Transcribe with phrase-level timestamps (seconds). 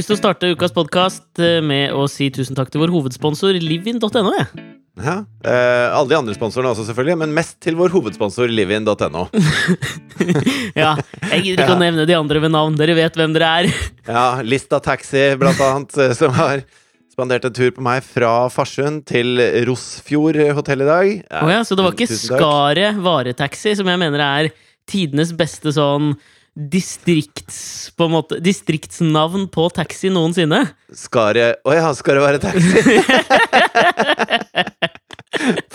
[0.00, 4.30] Lyst til å starte ukas podkast med å si tusen takk til vår hovedsponsor livin.no.
[4.96, 5.16] Ja.
[5.44, 9.26] Eh, alle de andre sponsorene også, selvfølgelig, men mest til vår hovedsponsor livin.no.
[10.80, 10.94] Ja,
[11.34, 12.80] jeg gidder ikke å nevne de andre ved navn.
[12.80, 13.70] Dere vet hvem dere er.
[14.08, 16.64] Ja, Lista Taxi, blant annet, eh, som har
[17.12, 19.36] spandert en tur på meg fra Farsund til
[19.68, 21.14] Rosfjord hotell i dag.
[21.44, 22.38] Å ja, så det var ikke Tusen.
[22.40, 24.54] Skaret varetaxi, som jeg mener er
[24.88, 26.14] tidenes beste sånn
[26.54, 27.90] distrikts...
[27.96, 30.64] På en måte, distriktsnavn på taxi noensinne.
[30.96, 32.80] Skal det Å ja, skal det være taxi?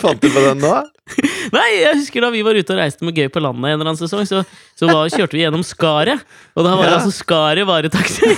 [0.00, 0.74] Fant du på den nå?
[1.54, 3.92] Nei, jeg husker da vi var ute og reiste med Gøy på landet en eller
[3.92, 4.40] annen sesong, så,
[4.74, 6.24] så var, kjørte vi gjennom Skaret.
[6.58, 6.98] Og da var det Ja.
[6.98, 8.32] altså Skaret varetaxi.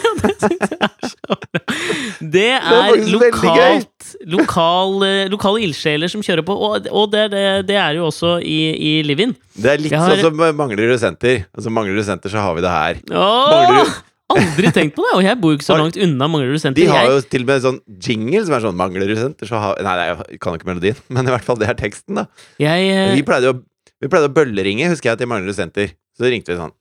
[2.18, 2.96] Det er.
[3.12, 8.08] Lokalt, lokal, eh, lokale ildsjeler som kjører på, og, og det, det, det er jo
[8.08, 9.34] også i, i Livin.
[9.58, 11.44] Det er litt har- sånn som mangler du senter.
[11.54, 13.00] Altså du senter, så har vi det her.
[13.12, 13.96] Åh, Manglerud-
[14.34, 15.14] aldri tenkt på det!
[15.18, 16.82] Og jeg bor jo ikke så langt unna Manglerud senter.
[16.82, 19.80] De har jo til og med sånn jingle som er sånn Manglerud senter, så har
[19.84, 22.26] Nei, nei, jeg kan jo ikke melodien, men i hvert fall det er teksten, da.
[22.62, 23.58] jeg, eh, Vi pleide å,
[24.02, 25.94] vi pleide å bølleringe, husker jeg, til Manglerud senter.
[26.18, 26.74] Så ringte vi sånn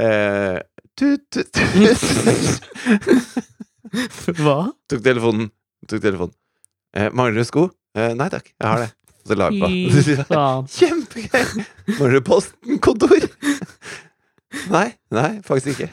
[0.00, 0.58] eh,
[0.96, 2.00] tut, tut, tut.
[4.40, 4.70] Hva?
[4.90, 5.50] Tok telefonen.
[5.90, 6.34] Tok telefonen.
[6.96, 7.68] Eh, mangler du sko?
[7.98, 8.90] Eh, nei takk, jeg har det.
[9.28, 9.68] Så la vi på.
[10.78, 11.64] Kjempegøy!
[11.98, 13.26] Mangler du postenkontor?
[14.72, 15.90] Nei, nei, faktisk ikke.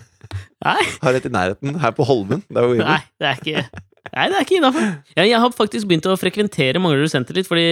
[0.66, 0.80] Nei.
[1.04, 2.42] Har et i nærheten, her på Holmen.
[2.50, 2.88] Hvor vi bor.
[2.88, 3.68] Nei, det er ikke
[4.08, 4.86] Nei, det er ikke innafor.
[5.18, 7.66] Jeg, jeg har faktisk begynt å frekventere Manglerud senter litt, fordi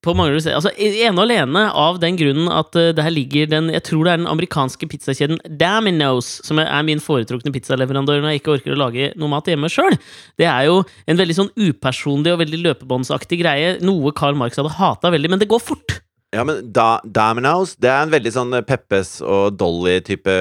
[0.00, 3.68] på Manglerud senter Altså, ene og alene av den grunnen at det her ligger den
[3.74, 8.42] Jeg tror det er den amerikanske pizzakjeden Daminos, som er min foretrukne pizzaleverandør når jeg
[8.42, 9.98] ikke orker å lage noe mat hjemme sjøl.
[10.40, 14.72] Det er jo en veldig sånn upersonlig og veldig løpebåndsaktig greie, noe Karl Marx hadde
[14.80, 16.00] hata veldig, men det går fort.
[16.30, 20.34] Ja, men da, Domino's, det er en veldig sånn Peppes og Dolly-type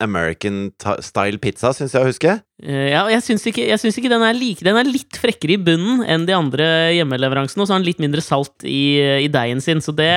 [0.00, 2.36] American-style pizza, syns jeg å huske.
[2.64, 5.18] Eh, ja, og jeg syns ikke, jeg syns ikke den er like Den er litt
[5.20, 8.96] frekkere i bunnen enn de andre hjemmeleveransene, og så har den litt mindre salt i,
[9.26, 10.10] i deigen sin, så det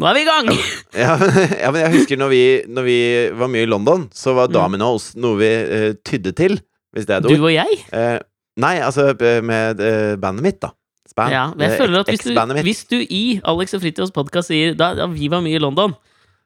[0.00, 0.50] Nå er vi i gang!
[0.96, 1.14] Ja,
[1.62, 2.98] ja, men jeg husker når vi, når vi
[3.38, 4.56] var mye i London, så var Mm.
[4.56, 6.58] Domino's noe vi uh, tydde til,
[6.96, 7.80] hvis det er et Du og jeg?
[7.92, 8.16] Uh,
[8.58, 10.72] nei, altså eh, med uh, bandet mitt, da.
[11.10, 11.32] Span.
[11.34, 14.52] Ja, men jeg Eh, føler at hvis du, hvis du i Alex og Fritjofs podkast
[14.52, 15.96] sier da, da vi var mye i London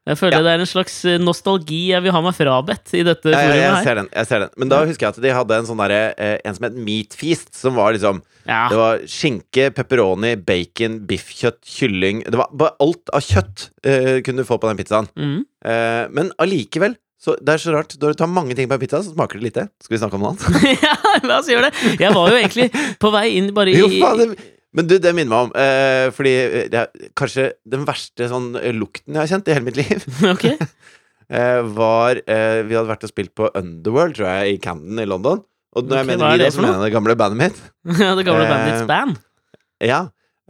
[0.06, 0.42] Jeg føler Ja.
[0.44, 3.54] det er en slags eh, nostalgi jeg vil ha meg frabedt i dette Ja, ja,
[3.78, 4.08] jeg ser den.
[4.12, 6.54] jeg ser den Men da husker jeg at de hadde en sånn derre eh, En
[6.56, 8.66] som het Meat Feast, som var liksom Ja.
[8.68, 14.48] Det var skinke, pepperoni, bacon, biffkjøtt, kylling Det var alt av kjøtt uh, kunne du
[14.48, 15.08] få på den pizzaen.
[15.16, 15.38] Mm.
[15.64, 17.94] Uh, men allikevel så Det er så rart.
[17.96, 19.62] Når du tar mange ting på en pizza, så smaker det lite.
[19.80, 20.66] Skal vi snakke om noe annet?
[20.84, 20.92] ja,
[21.24, 21.94] la oss gjøre det!
[22.02, 22.66] Jeg var jo egentlig
[23.00, 26.08] på vei inn bare i Jo, faen, det, men du, det minner meg om eh,
[26.16, 29.68] Fordi eh, det er kanskje den verste sånn eh, lukten jeg har kjent i hele
[29.68, 30.04] mitt liv,
[30.34, 30.56] Okay.
[31.30, 35.06] eh, var eh, Vi hadde vært og spilt på Underworld, tror jeg, i Camden i
[35.08, 35.44] London.
[35.74, 37.62] Og når okay, jeg mener er vi, da, så mener jeg det gamle bandet mitt.
[38.04, 39.16] ja, det gamle bandet Bandits Band.
[39.82, 40.00] Ja.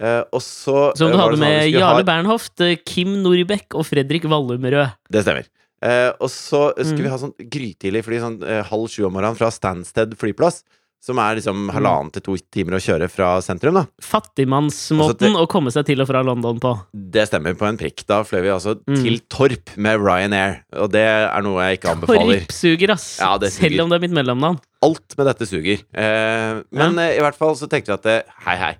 [0.00, 3.76] Eh, og så Som du eh, hadde sånn med Jarle ha- Bernhoft, eh, Kim Norbekk
[3.78, 4.96] og Fredrik Wallumrød.
[5.14, 5.46] Det stemmer.
[5.84, 7.04] Eh, og så skulle Mm.
[7.06, 10.62] vi ha sånn grytidlig fly sånn eh, halv sju om morgenen fra Stansted flyplass.
[11.04, 13.82] Som er liksom halvannen til to timer å kjøre fra sentrum, da.
[14.00, 16.70] Fattigmannsmåten å komme seg til og fra London på.
[16.94, 18.06] Det stemmer på en prikk.
[18.08, 19.02] Da fløy vi altså Mm.
[19.02, 20.62] til Torp med Ryanair.
[20.80, 22.40] Og det er noe jeg ikke anbefaler.
[22.40, 23.18] Torp suger, ass.
[23.20, 23.50] Ja, suger.
[23.50, 24.58] Selv om det er mitt mellomnavn.
[24.82, 25.84] Alt med dette suger.
[25.94, 28.74] Eh, men eh, i hvert fall så tenkte vi at det hei, hei.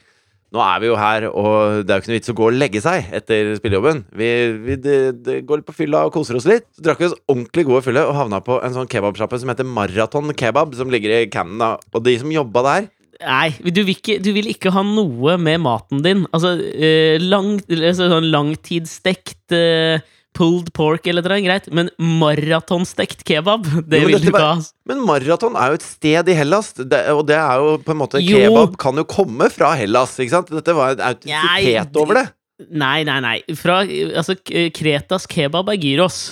[0.54, 2.54] Nå er vi jo her, og det er jo ikke noe vits å gå og
[2.54, 4.04] legge seg etter spillejobben.
[4.14, 4.28] Vi,
[4.62, 6.68] vi det, det går litt på fylla og koser oss litt.
[6.76, 9.66] Så drakk vi oss ordentlig gode fylle og havna på en sånn kebabsjappe som heter
[9.66, 11.58] Maraton Kebab, som ligger i Camden.
[11.58, 11.72] da.
[11.90, 12.92] Og de som jobba der
[13.24, 16.24] Nei, du vil, ikke, du vil ikke ha noe med maten din.
[16.34, 20.02] Altså, eh, lang, altså sånn langtidsstekt eh,
[20.36, 24.54] pulled pork eller noe, greit, men maratonstekt kebab, det Jo, vil du ikke ha.
[24.88, 28.00] Men Maraton er jo et sted i Hellas, det, og det er jo på en
[28.02, 28.40] måte Jo.
[28.42, 30.54] Kebab kan jo komme fra Hellas, ikke sant?
[30.54, 32.26] Dette var en autentisitet over det.
[32.70, 33.36] Nei, nei, nei.
[33.58, 34.36] Fra, altså,
[34.74, 36.24] Kretas kebab er gyros.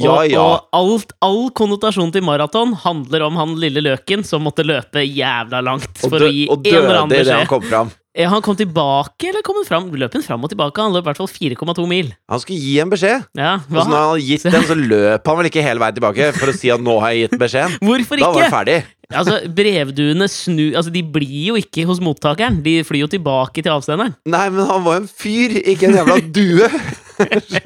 [0.00, 0.40] Ja, og, ja.
[0.40, 5.60] og alt, all konnotasjon til maraton handler om han lille løken som måtte løpe jævla
[5.64, 7.92] langt for dø, å gi en eller annen døde idet han kom fram.
[8.12, 9.86] Han kom tilbake, eller kom han fram?
[9.96, 10.82] Løp han fram og tilbake?
[10.84, 12.10] Han løp i hvert fall 4,2 mil.
[12.28, 13.24] Han skulle gi en beskjed.
[13.38, 15.96] Ja, Og så når han hadde gitt den, så løp han vel ikke hele veien
[15.96, 17.78] tilbake for å si at 'nå har jeg gitt beskjeden'.
[17.88, 18.76] Hvorfor Da var det han ferdig.
[19.12, 22.60] Altså, Brevduene snu Altså, de blir jo ikke hos mottakeren.
[22.64, 24.14] De flyr jo tilbake til avsenderen.
[24.28, 26.68] Nei, men han var en fyr, ikke en jævla due.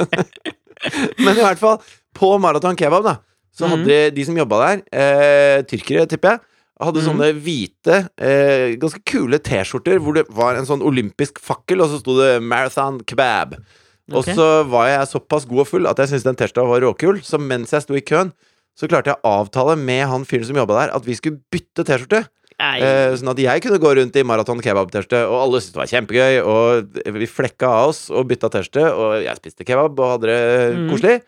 [1.27, 1.81] men i hvert fall,
[2.15, 3.19] på Maraton Kebab, da,
[3.57, 6.41] så hadde de, de som jobba der, eh, tyrkere, tipper jeg,
[6.82, 7.06] hadde mm.
[7.06, 12.00] sånne hvite, eh, ganske kule T-skjorter hvor det var en sånn olympisk fakkel, og så
[12.02, 13.56] sto det 'Marathon Kebab'.
[14.14, 17.23] Og så var jeg såpass god og full at jeg syntes den T-skjorta var råkul,
[17.26, 18.32] så mens jeg sto i køen,
[18.76, 21.82] så klarte jeg å avtale med han fyren som jobba der, at vi skulle bytte
[21.82, 22.26] T-skjorte.
[22.56, 25.90] Eh, sånn at jeg kunne gå rundt i maraton kebab-T-skjorte, og alle syntes det var
[25.93, 26.34] kjempegøy.
[26.44, 30.76] Og vi flekka av oss og bytta T-skjorte, og jeg spiste kebab og hadde det
[30.76, 30.88] Mm.
[30.93, 31.23] koselig.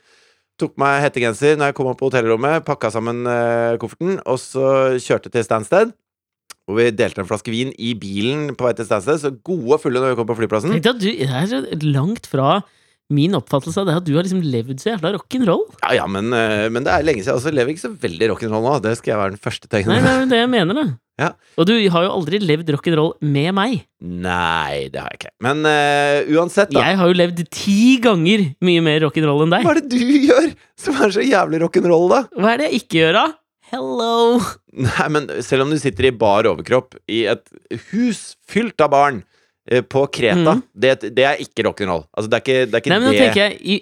[0.59, 4.99] Tok meg hettegenser når jeg kom opp på hotellrommet, pakka sammen eh, kofferten, og så
[4.99, 5.93] kjørte til Stansted.
[6.69, 9.85] Og vi delte en flaske vin i bilen på vei til Stansted, så gode og
[9.85, 10.75] fulle når vi kom på flyplassen.
[10.75, 12.59] Tenk deg at du, det er langt fra
[13.15, 15.65] min oppfattelse av det at du har liksom levd så jævla rock'n'roll.
[15.81, 17.39] Ja, ja, men, eh, men det er lenge siden.
[17.39, 18.75] Altså, jeg lever ikke så veldig rock'n'roll nå.
[18.85, 20.77] Det skal jeg være den første til å Nei, det er jo det jeg mener,
[20.77, 20.87] da.
[21.19, 21.31] Ja.
[21.59, 23.81] Og du har jo aldri levd rock'n'roll med meg.
[24.05, 25.33] Nei, det har jeg ikke.
[25.49, 26.85] Men uh, uansett, da.
[26.85, 29.67] Jeg har jo levd ti ganger mye mer rock'n'roll enn deg.
[29.67, 32.23] Hva er det du gjør som er så jævlig rock'n'roll, da?
[32.37, 33.27] Hva er det jeg ikke gjør, da?
[33.73, 34.39] Hello!
[34.85, 37.51] Nei, men selv om du sitter i bar overkropp i et
[37.91, 39.25] hus fylt av barn
[39.69, 40.63] på Kreta, mm.
[40.73, 42.07] det, det er ikke rock'n'roll.
[42.15, 43.79] Altså, det er ikke, det er ikke Nei, men nå det tenker jeg i,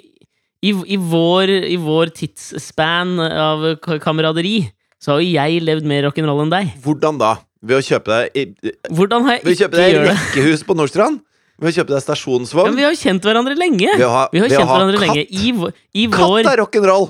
[0.66, 3.68] i, i, vår, I vår tidsspan av
[4.02, 4.58] kameraderi
[5.02, 6.74] så har jo jeg levd mer rock'n'roll enn deg.
[6.82, 7.36] Hvordan da?
[7.66, 11.22] Ved å kjøpe deg Hvordan har Ved å kjøpe deg rekkehus på Nordstrand?
[11.56, 12.68] Ved å kjøpe deg stasjonsvogn?
[12.68, 13.88] Ja, vi har jo kjent hverandre lenge!
[13.96, 15.06] vi har, Vi har kjent ha hverandre katt?
[15.06, 15.22] lenge.
[15.24, 17.06] I, i vår Katt er rock'n'roll!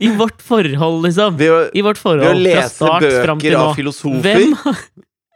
[0.00, 1.36] i, vårt forhold, liksom.
[1.36, 4.24] Ved å, I vårt ved å forhold lese bøker av filosofer?
[4.24, 4.80] Hvem har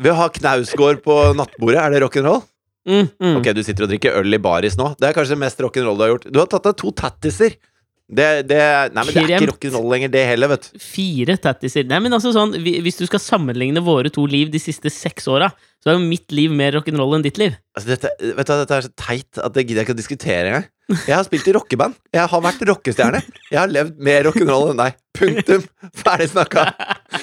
[0.03, 1.81] Ved å ha Knausgård på nattbordet?
[1.81, 2.43] Er det rock'n'roll?
[2.87, 3.39] mm, mm.
[3.41, 4.93] Ok, du sitter og drikker øl i baris nå.
[5.01, 6.29] Det er kanskje det mest rock'n'roll du har gjort.
[6.31, 7.57] Du har tatt deg to tattiser.
[8.07, 8.59] Det, det,
[8.95, 10.77] nei, men det er ikke rock'n'roll lenger, det heller, vet du.
[10.79, 11.89] Fire tattiser.
[11.91, 15.49] Nei, men altså sånn, Hvis du skal sammenligne våre to liv de siste seks åra,
[15.83, 17.57] så er jo mitt liv mer rock'n'roll enn ditt liv.
[17.75, 20.53] Altså, dette, vet du, dette er så teit at det gidder jeg ikke å diskutere
[20.53, 20.69] engang.
[20.95, 21.99] Jeg har spilt i rockeband.
[22.15, 23.25] Jeg har vært rockestjerne.
[23.51, 25.01] Jeg har levd mer rock'n'roll enn deg.
[25.19, 25.67] Punktum.
[26.05, 26.69] Ferdig snakka.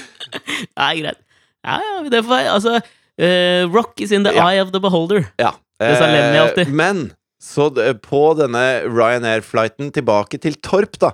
[0.82, 1.22] Nei, greit.
[1.64, 4.48] Ja, ja, det får være Altså, uh, rock is in the Ja.
[4.50, 5.26] eye of the beholder.
[5.40, 5.52] Ja.
[5.80, 6.68] Det sa Lemmy Eh, alltid.
[6.74, 7.12] Men
[7.42, 11.12] så d- på denne Ryanair-flighten tilbake til Torp, da,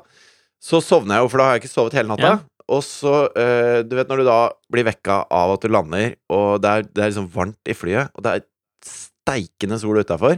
[0.62, 2.34] så sovner jeg jo, for da har jeg ikke sovet hele natta.
[2.36, 2.40] Ja.
[2.70, 4.40] Og så, eh, du vet når du da
[4.72, 8.12] blir vekka av at du lander, og det er, det er liksom varmt i flyet,
[8.14, 8.46] og det er
[8.86, 10.38] steikende sol utafor,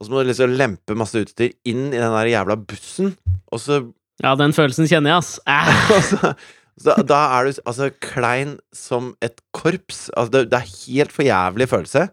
[0.00, 3.14] og så må du liksom lempe masse utstyr inn i den der jævla bussen,
[3.52, 3.82] og så
[4.22, 5.38] Ja, den følelsen kjenner jeg, ass.
[5.48, 5.70] Æh.
[5.96, 6.34] og så,
[6.80, 10.06] så da er du altså klein som et korps.
[10.16, 12.06] Altså, det, det er helt for jævlig følelse.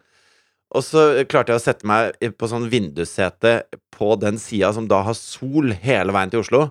[0.75, 3.61] Og så klarte jeg å sette meg på sånn vindussete
[3.95, 6.65] på den sida som da har sol hele veien til Oslo.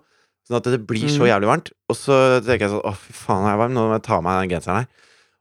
[0.46, 1.30] Sånn at det blir så Mm.
[1.32, 1.70] jævlig varmt.
[1.90, 3.72] Og så tenker jeg sånn Å, fy faen, jeg er varm.
[3.74, 4.86] Nå må jeg ta av meg den genseren her.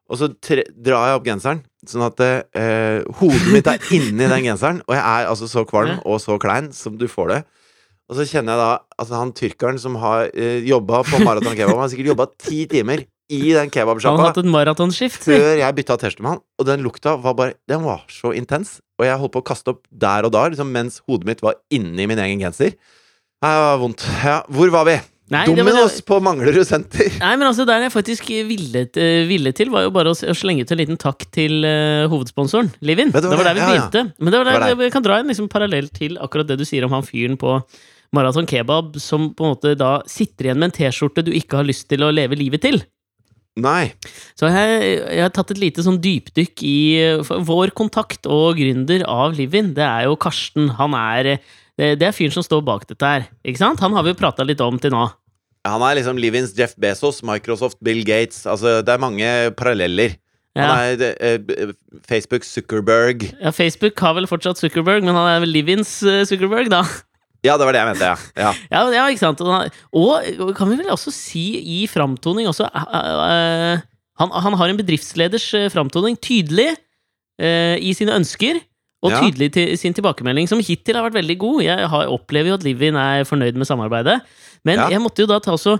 [0.09, 1.59] Og så drar jeg opp genseren,
[1.89, 4.79] sånn at eh, hodet mitt er inni den genseren.
[4.87, 7.39] Og jeg er altså så kvalm og så klein som du får det.
[8.09, 8.71] Og så kjenner jeg da
[9.01, 12.65] Altså, han tyrkeren som har eh, jobba på Maraton Kebab, han har sikkert jobba ti
[12.71, 16.41] timer i den Han har kebabsjappa før jeg bytta T-skjorte med han.
[16.61, 18.77] Og den lukta var bare Den var så intens.
[18.99, 21.57] Og jeg holdt på å kaste opp der og da, liksom, mens hodet mitt var
[21.73, 22.77] inni min egen genser.
[23.41, 24.05] Det var vondt.
[24.23, 24.99] Ja, hvor var vi?
[25.33, 27.09] Nei, Dominos på Manglerud senter.
[27.17, 30.35] Nei, men altså Der jeg faktisk ville, eh, ville til, var jo bare å, å
[30.37, 33.09] slenge ut en liten takk til uh, hovedsponsoren, Livin.
[33.09, 33.89] Det Det det var var der vi det, ja, ja.
[33.89, 34.21] begynte.
[34.21, 34.85] Men det var der, Det var der.
[34.85, 37.57] jeg kan dra en liksom parallell til akkurat det du sier om han fyren på
[38.13, 41.67] Maraton Kebab, som på en måte da sitter igjen med en T-skjorte du ikke har
[41.67, 42.81] lyst til å leve livet til.
[43.55, 43.93] Nei.
[44.35, 46.79] Så jeg, jeg har tatt et lite sånn dypdykk i
[47.47, 49.71] vår kontakt og gründer av Livin.
[49.77, 50.73] Det er jo Karsten.
[50.75, 51.37] Han er
[51.79, 53.29] det, det er fyren som står bak dette her.
[53.47, 53.83] Ikke sant?
[53.83, 55.07] Han har vi jo prata litt om til nå.
[55.65, 58.43] Han er liksom Livins Jeff Bezos, Microsoft, Bill Gates.
[58.45, 60.19] Altså, det er mange paralleller.
[60.55, 60.67] Ja.
[60.69, 61.73] Han er uh, eh,
[62.07, 63.25] Facebook Zuckerberg.
[63.41, 66.83] Ja, Facebook har vel fortsatt Zuckerberg, men han er vel Livins eh, Zuckerberg, da.
[67.45, 68.17] Ja, det var det jeg mente, ja.
[68.41, 68.53] ja.
[68.73, 69.41] Ja, ja ikke sant?
[69.41, 71.45] Og, kan vi vel også si
[71.77, 73.83] i framtoning også uh,
[74.15, 78.61] han, han har en bedriftsleders eh, framtoning tydelig uh, i sine ønsker.
[79.05, 79.19] Og Ja.
[79.21, 81.57] tydelig til sin tilbakemelding, som hittil har vært veldig god.
[81.61, 84.21] Jeg har, opplever jo at Livin er fornøyd med samarbeidet.
[84.65, 84.87] Men Ja.
[84.89, 85.77] jeg måtte jo da ta også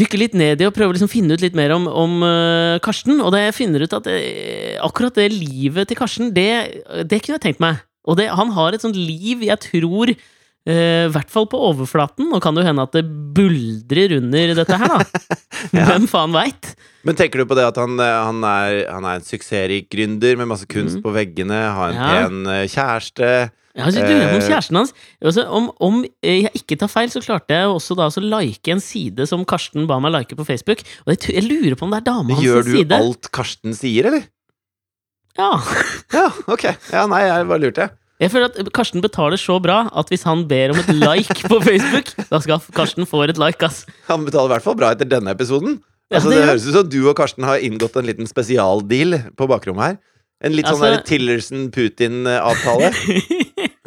[0.00, 2.80] dykke litt ned i og prøve å liksom finne ut litt mer om, om uh,
[2.82, 3.20] Karsten.
[3.20, 7.36] Og da jeg finner ut at eh, akkurat det livet til Karsten, det, det kunne
[7.36, 7.82] jeg tenkt meg.
[8.08, 10.14] Og det, han har et sånt liv jeg tror
[10.62, 12.28] I hvert fall på overflaten.
[12.30, 13.02] Nå kan det jo hende at det
[13.34, 15.22] buldrer under dette her, da.
[15.72, 15.84] Ja.
[15.92, 16.72] Hvem faen veit?
[17.06, 20.34] Men tenker du på det at han, eh, han, er, han er en suksessrik gründer
[20.40, 21.02] med masse kunst mm.
[21.04, 22.08] på veggene, har en Ja.
[22.12, 23.28] pen eh, kjæreste
[23.72, 24.48] Ja, har så lurer på om Eh.
[24.50, 24.92] kjæresten hans
[25.22, 28.74] altså, om, om eh, jeg ikke tar feil, så klarte jeg også da å like
[28.74, 30.82] en side som Karsten ba meg like på Facebook.
[31.06, 32.74] Og jeg, jeg lurer på om det er dama hans side.
[32.74, 34.26] Gjør du alt Karsten sier, eller?
[35.38, 35.50] Ja.
[36.12, 36.64] Ja, ok.
[36.92, 37.86] Ja, nei, jeg bare lurte.
[37.88, 41.58] Jeg føler at Karsten betaler så bra at hvis han ber om et like på
[41.64, 43.82] Facebook, da skal Karsten få et like, ass.
[44.08, 45.80] Han betaler i hvert fall bra etter denne episoden.
[46.12, 49.16] Ja, Altså, det det høres ut som du og Karsten har inngått en liten spesialdeal
[49.34, 49.96] på bakrommet her.
[50.44, 52.92] En litt sånn Altså- der Tillerson-Putin-avtale.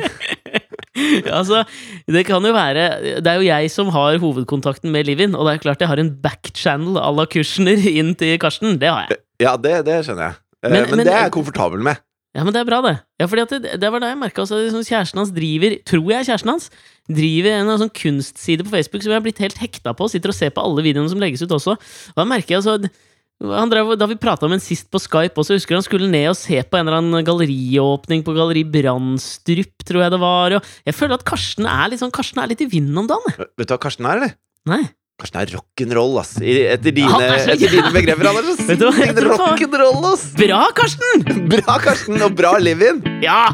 [1.37, 1.63] altså,
[2.07, 2.85] det kan jo være
[3.21, 6.01] Det er jo jeg som har hovedkontakten med Livin, og det er klart jeg har
[6.01, 8.77] en backchannel à la Kushner inn til Karsten.
[8.81, 9.19] Det har jeg.
[9.43, 10.35] Ja, det, det skjønner jeg.
[10.63, 11.97] Eh, Men- Men, men- det er jeg komfortabel med.
[12.35, 12.97] Ja, men det er bra, det.
[13.21, 16.09] Ja, fordi at det, det var da jeg merka at liksom kjæresten hans driver Tror
[16.11, 16.69] jeg kjæresten hans
[17.07, 20.09] driver en sånn kunstside på Facebook som jeg har blitt helt hekta på.
[20.11, 21.77] Sitter og ser på alle videoene som legges ut også.
[21.77, 22.89] Og da merker jeg altså
[23.35, 26.29] han drev, Da vi prata om en sist på Skype også, husker han skulle ned
[26.31, 30.55] og se på en eller annen galleriåpning på Galleri Brandstrup, tror jeg det var.
[30.55, 33.35] Og jeg føler at Karsten er litt sånn Karsten er litt i vinden om dagen.
[33.59, 34.37] Vet du hva Karsten er, eller?
[34.71, 34.85] Nei.
[35.15, 36.33] Karsten er rock'n'roll, ass.
[36.43, 38.27] Etter dine, ja, er etter dine begreper.
[38.27, 40.25] Er Vet du hva, rock'n'roll, ass!
[40.35, 41.23] Bra, Karsten!
[41.53, 42.99] Bra, Karsten, og bra live-in!
[43.23, 43.45] Ja!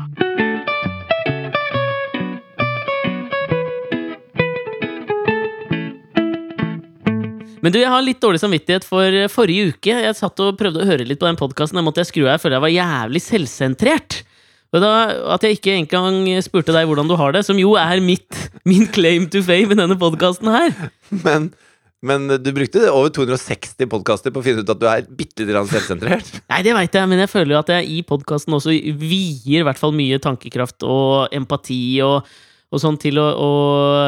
[7.61, 9.93] Men du, jeg har litt dårlig samvittighet for eh, forrige uke.
[9.93, 11.77] Jeg satt og prøvde å høre litt på den podkasten.
[11.77, 12.39] Jeg måtte jeg skru av.
[12.39, 14.23] Jeg føler jeg var jævlig selvsentrert.
[14.71, 14.91] Og da,
[15.35, 18.29] At jeg ikke engang spurte deg hvordan du har det, som jo er mitt,
[18.69, 20.71] min claim to fame i denne podkasten her.
[21.23, 21.49] Men,
[21.99, 25.73] men du brukte over 260 podkaster på å finne ut at du er bitte litt
[25.73, 26.37] selvsentrert.
[26.51, 29.67] Nei, det veit jeg, men jeg føler jo at jeg i podkasten også vier i
[29.67, 32.31] hvert fall mye tankekraft og empati og,
[32.71, 33.51] og sånn til å, å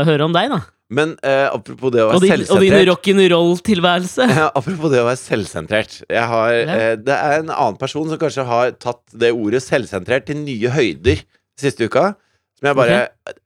[0.08, 0.64] høre om deg, da.
[0.94, 4.28] Men eh, apropos det å Og være selvsentrert og din rock'n'roll-tilværelse.
[4.40, 5.96] Ja, Apropos det å være selvsentrert.
[6.10, 10.42] Har, eh, det er en annen person som kanskje har tatt det ordet selvsentrert til
[10.44, 11.24] nye høyder
[11.60, 12.14] siste uka.
[12.60, 13.00] Som jeg bare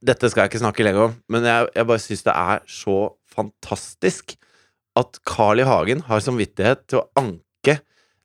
[0.04, 2.98] Dette skal jeg ikke snakke lenger om, men jeg, jeg bare syns det er så
[3.38, 4.36] fantastisk
[4.98, 5.68] at Carl I.
[5.68, 7.77] Hagen har samvittighet til å anke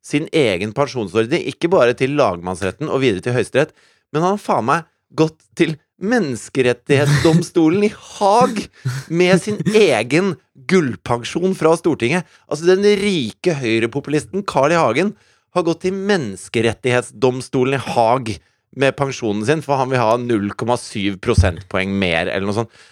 [0.02, 3.70] sin egen pensjonsordning, ikke bare til lagmannsretten og videre til Høyesterett,
[4.12, 4.88] men han har faen meg
[5.18, 8.64] gått til Menneskerettighetsdomstolen i Haag
[9.12, 10.34] med sin egen
[10.70, 12.26] gullpensjon fra Stortinget.
[12.50, 14.80] Altså, den rike høyrepopulisten Carl I.
[14.80, 15.12] Hagen
[15.54, 18.34] har gått til Menneskerettighetsdomstolen i Haag
[18.82, 22.82] med pensjonen sin, for han vil ha 0,7 prosentpoeng mer, eller noe sånt.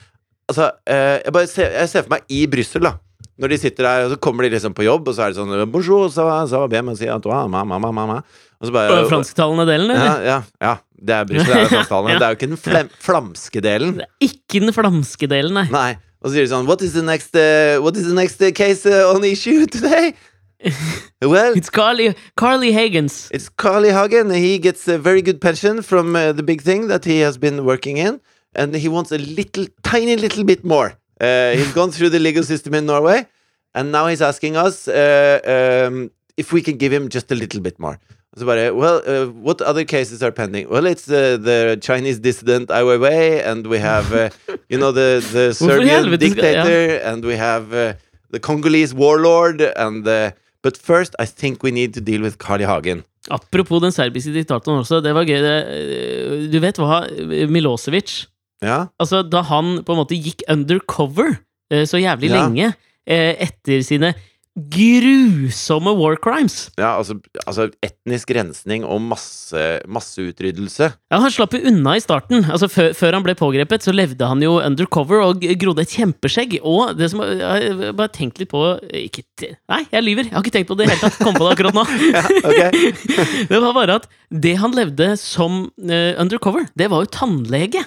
[0.51, 2.99] Altså, eh, jeg, ser, jeg ser for meg i Brussel, da.
[3.41, 5.41] Når de sitter der, og så kommer de liksom på jobb, og så er det
[5.41, 8.19] sånn Bonjour, ça va, ça va bien, merci, toi, ma, ma, ma, ma.
[8.61, 10.25] Og så bare fransktalende delen, ja, eller?
[10.29, 10.77] ja, ja.
[11.01, 12.13] Det er Brussel, det er fransktalende.
[12.15, 12.19] Ja.
[12.21, 13.95] Det er jo ikke den flem, flamske delen.
[13.97, 15.67] Det er ikke den flamske delen, nei.
[15.73, 15.91] Nei.
[16.21, 18.51] Og så sier de sånn What is the next, uh, what is the next uh,
[18.53, 20.13] case uh, on issue today?
[21.25, 23.31] well, It's Carly, Carly Hagens.
[23.33, 24.29] it's Carly Hagen.
[24.31, 27.65] He gets a very good pension from uh, the big thing that he has been
[27.65, 28.21] working in,
[28.55, 31.00] and he wants a little, tiny little bit more.
[31.21, 33.27] Uh, he's gone through the legal system in Norway,
[33.75, 37.61] and now he's asking us uh, um, if we can give him just a little
[37.61, 37.99] bit more.
[38.37, 40.69] Så bare, well, uh, what other cases are pending?
[40.69, 44.31] Well, it's uh, the Chinese dissident Ai Weiwei, and we have, uh,
[44.69, 47.13] you know, the, the Serbian dictator, ja.
[47.13, 47.95] and we have uh,
[48.31, 50.31] the Congolese warlord, and uh,
[50.63, 52.67] But first, I think we need to deal with Carl I.
[52.67, 53.05] Hagen.
[53.29, 55.41] Apropos den serbiske diktatoren også, det var gøy.
[55.41, 57.03] Eh, du vet hva
[57.49, 58.27] Milosevic
[58.65, 61.39] Ja, Altså, da han på en måte gikk undercover
[61.73, 62.43] eh, så jævlig Ja.
[62.43, 62.73] lenge
[63.07, 64.15] eh, etter sine
[64.61, 67.15] grusomme war crimes ja altså,
[67.47, 70.89] altså etnisk rensning og masse, masseutryddelse.
[71.11, 72.45] Ja, Han slapp jo unna i starten.
[72.51, 76.59] Altså før, før han ble pågrepet, så levde han jo undercover og grodde et kjempeskjegg.
[76.67, 80.29] Og det som Jeg jeg bare tenk litt på ikke, Nei, jeg lyver!
[80.29, 81.23] Jeg har ikke tenkt på det i det hele tatt.
[81.23, 81.87] Kom på det akkurat nå.
[82.61, 82.69] Ja.
[83.51, 87.87] Det var bare at det han levde som uh, undercover, det var jo tannlege.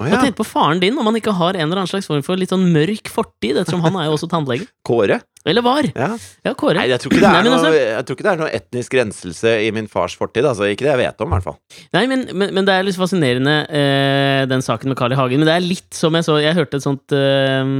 [0.00, 0.20] Og ja.
[0.22, 2.52] tenk på faren din om han ikke har en eller annen slags form for litt
[2.52, 4.64] sånn mørk fortid, ettersom han er jo også tannlege.
[4.88, 5.20] Kåre?
[5.48, 5.86] Eller var.
[5.92, 6.14] Ja.
[6.44, 6.80] Ja, Kåre.
[6.80, 8.96] Nei, jeg tror, ikke det er noe, altså- jeg tror ikke det er noe etnisk
[8.96, 10.48] renselse i min fars fortid.
[10.48, 11.58] Altså, ikke det jeg vet om, i hvert fall.
[11.96, 15.20] Nei, men, men, men det er litt fascinerende, eh, den saken med Carl I.
[15.20, 15.40] Hagen.
[15.40, 17.72] Men det er litt som jeg så Jeg hørte et sånt eh,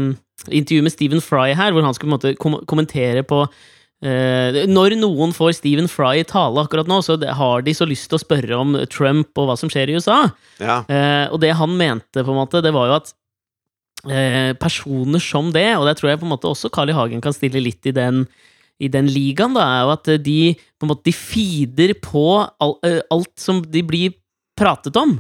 [0.49, 3.47] intervju med Stephen Fry her, hvor han skulle på en måte kom kommentere på
[4.05, 8.11] eh, Når noen får Stephen Fry i tale akkurat nå, så har de så lyst
[8.11, 10.23] til å spørre om Trump og hva som skjer i USA.
[10.61, 10.83] Ja.
[10.89, 13.13] Eh, og det han mente, på en måte, det var jo at
[14.09, 16.97] eh, personer som det, og det tror jeg på en måte også Carl I.
[16.97, 18.25] Hagen kan stille litt i den,
[18.81, 22.79] i den ligaen, da, er jo at de på en måte de feeder på all,
[22.87, 24.17] eh, alt som de blir
[24.59, 25.19] pratet om.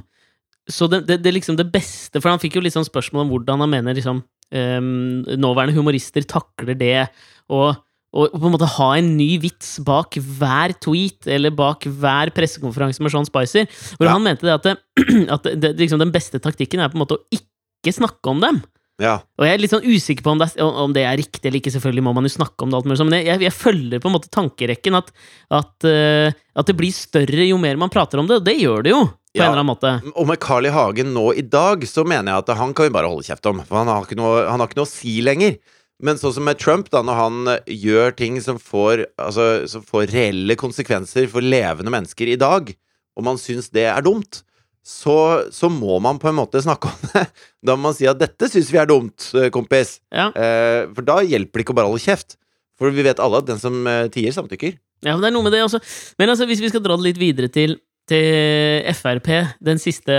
[0.70, 3.30] Så det, det, det liksom det beste For han fikk jo litt sånn spørsmål om
[3.32, 4.20] hvordan han mener liksom
[4.54, 7.08] eh, nåværende humorister takler det,
[7.50, 7.74] og
[8.12, 13.00] og på en måte ha en ny vits bak hver tweet eller bak hver pressekonferanse
[13.04, 13.68] med Sean Spicer.
[13.98, 14.16] Hvor Ja.
[14.16, 14.74] han mente det at, det,
[15.36, 18.58] at det, liksom den beste taktikken er på en måte å ikke snakke om dem.
[19.00, 19.14] ja.
[19.38, 21.60] Og jeg er litt sånn usikker på om det, er, om det er riktig eller
[21.62, 21.70] ikke.
[21.72, 24.10] Selvfølgelig må man jo snakke om det, alt mulig sånn, men jeg, jeg følger på
[24.10, 25.08] en måte tankerekken at,
[25.56, 28.82] at, eh, at det blir større jo mer man prater om det, og det gjør
[28.84, 29.06] det jo.
[29.30, 29.44] På Ja.
[29.46, 29.90] en eller annen måte.
[30.18, 30.70] Og med Carl I.
[30.74, 33.60] Hagen nå i dag, så mener jeg at han kan vi bare holde kjeft om.
[33.62, 35.54] For han har ikke noe, han har ikke noe å si lenger.
[36.00, 39.84] Men sånn som med Trump, da, når han eh, gjør ting som får, altså, som
[39.84, 42.72] får reelle konsekvenser for levende mennesker i dag,
[43.18, 44.42] og man syns det er dumt,
[44.86, 47.26] så, så må man på en måte snakke om det.
[47.66, 49.98] Da må man si at 'dette syns vi er dumt, eh, kompis'.
[50.08, 50.30] Ja.
[50.32, 52.38] Eh, for da hjelper det ikke å bare holde kjeft.
[52.80, 54.78] For vi vet alle at den som eh, tier, samtykker.
[55.04, 55.82] Ja, men det er noe med det også.
[56.20, 57.76] Men altså, hvis vi skal dra det litt videre til,
[58.08, 59.28] til Frp
[59.60, 60.16] den siste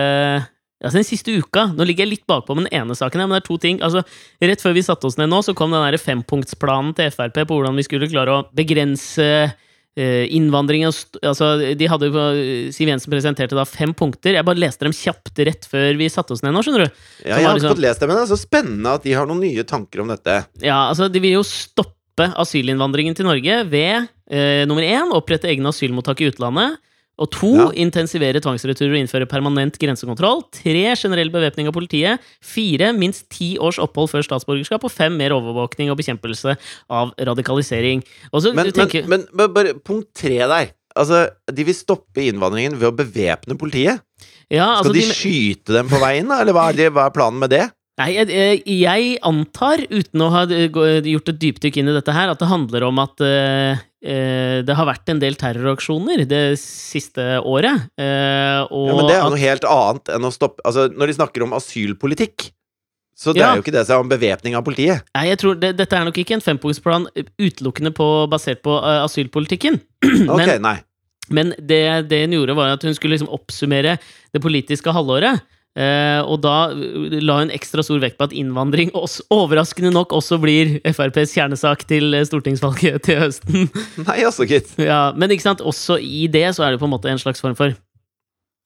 [0.81, 3.37] Altså den siste uka Nå ligger jeg litt bakpå med den ene saken, her, men
[3.37, 3.81] det er to ting.
[3.85, 4.01] Altså,
[4.41, 7.59] Rett før vi satte oss ned nå, så kom den der fempunktsplanen til Frp på
[7.59, 9.27] hvordan vi skulle klare å begrense
[9.93, 14.33] eh, innvandring og st- altså, de hadde på- Siv Jensen presenterte da fem punkter.
[14.37, 16.91] Jeg bare leste dem kjapt rett før vi satte oss ned nå, skjønner du.
[17.27, 19.13] Ja, jeg har ikke liksom- fått lest dem, men det er så spennende at de
[19.13, 20.45] har noen nye tanker om dette.
[20.63, 25.69] Ja, altså De vil jo stoppe asylinnvandringen til Norge ved eh, nummer én opprette egne
[25.69, 26.77] asylmottak i utlandet.
[27.21, 27.67] Og to Ja.
[27.85, 30.41] intensivere tvangsreturer og innføre permanent grensekontroll.
[30.51, 32.19] Tre generell bevæpning av politiet.
[32.41, 34.83] Fire minst ti års opphold før statsborgerskap.
[34.83, 36.57] Og fem mer overvåkning og bekjempelse
[36.89, 38.01] av radikalisering.
[38.33, 40.71] Og så Men, du tenker, men, men, men bare punkt tre der.
[40.97, 44.01] Altså, De vil stoppe innvandringen ved å bevæpne politiet.
[44.51, 46.41] ja, Skal altså, de de, skyte dem på veien, da?
[46.41, 47.69] Eller hva er, de, hva er planen med det?
[48.01, 52.39] Nei, jeg, jeg- antar, uten å ha gjort et dypdykk inn i dette her, at
[52.39, 57.83] det handler om at eh, det har vært en del terroraksjoner det siste året.
[58.01, 61.07] eh, og Ja, men det er jo noe helt annet enn å stoppe Altså, når
[61.07, 62.51] de snakker om asylpolitikk,
[63.15, 63.51] så det Ja.
[63.51, 65.03] er jo ikke det som er om bevæpning av politiet.
[65.13, 67.05] nei, jeg tror det, Dette er nok ikke en fempunktsplan
[67.37, 69.79] utelukkende på, basert på uh, asylpolitikken.
[70.03, 70.79] men, Men- nei.
[71.29, 73.99] Men det, det hun gjorde, var at hun skulle liksom oppsummere
[74.33, 75.39] det politiske halvåret.
[75.71, 80.11] Eh, og da eh, la hun ekstra stor vekt på at innvandring også, overraskende nok
[80.17, 83.69] også blir FrPs kjernesak til eh, stortingsvalget til høsten.
[84.07, 84.73] Nei, altså, gitt.
[84.81, 87.43] Ja, men ikke sant, også i det så er det på en måte en slags
[87.43, 87.77] form for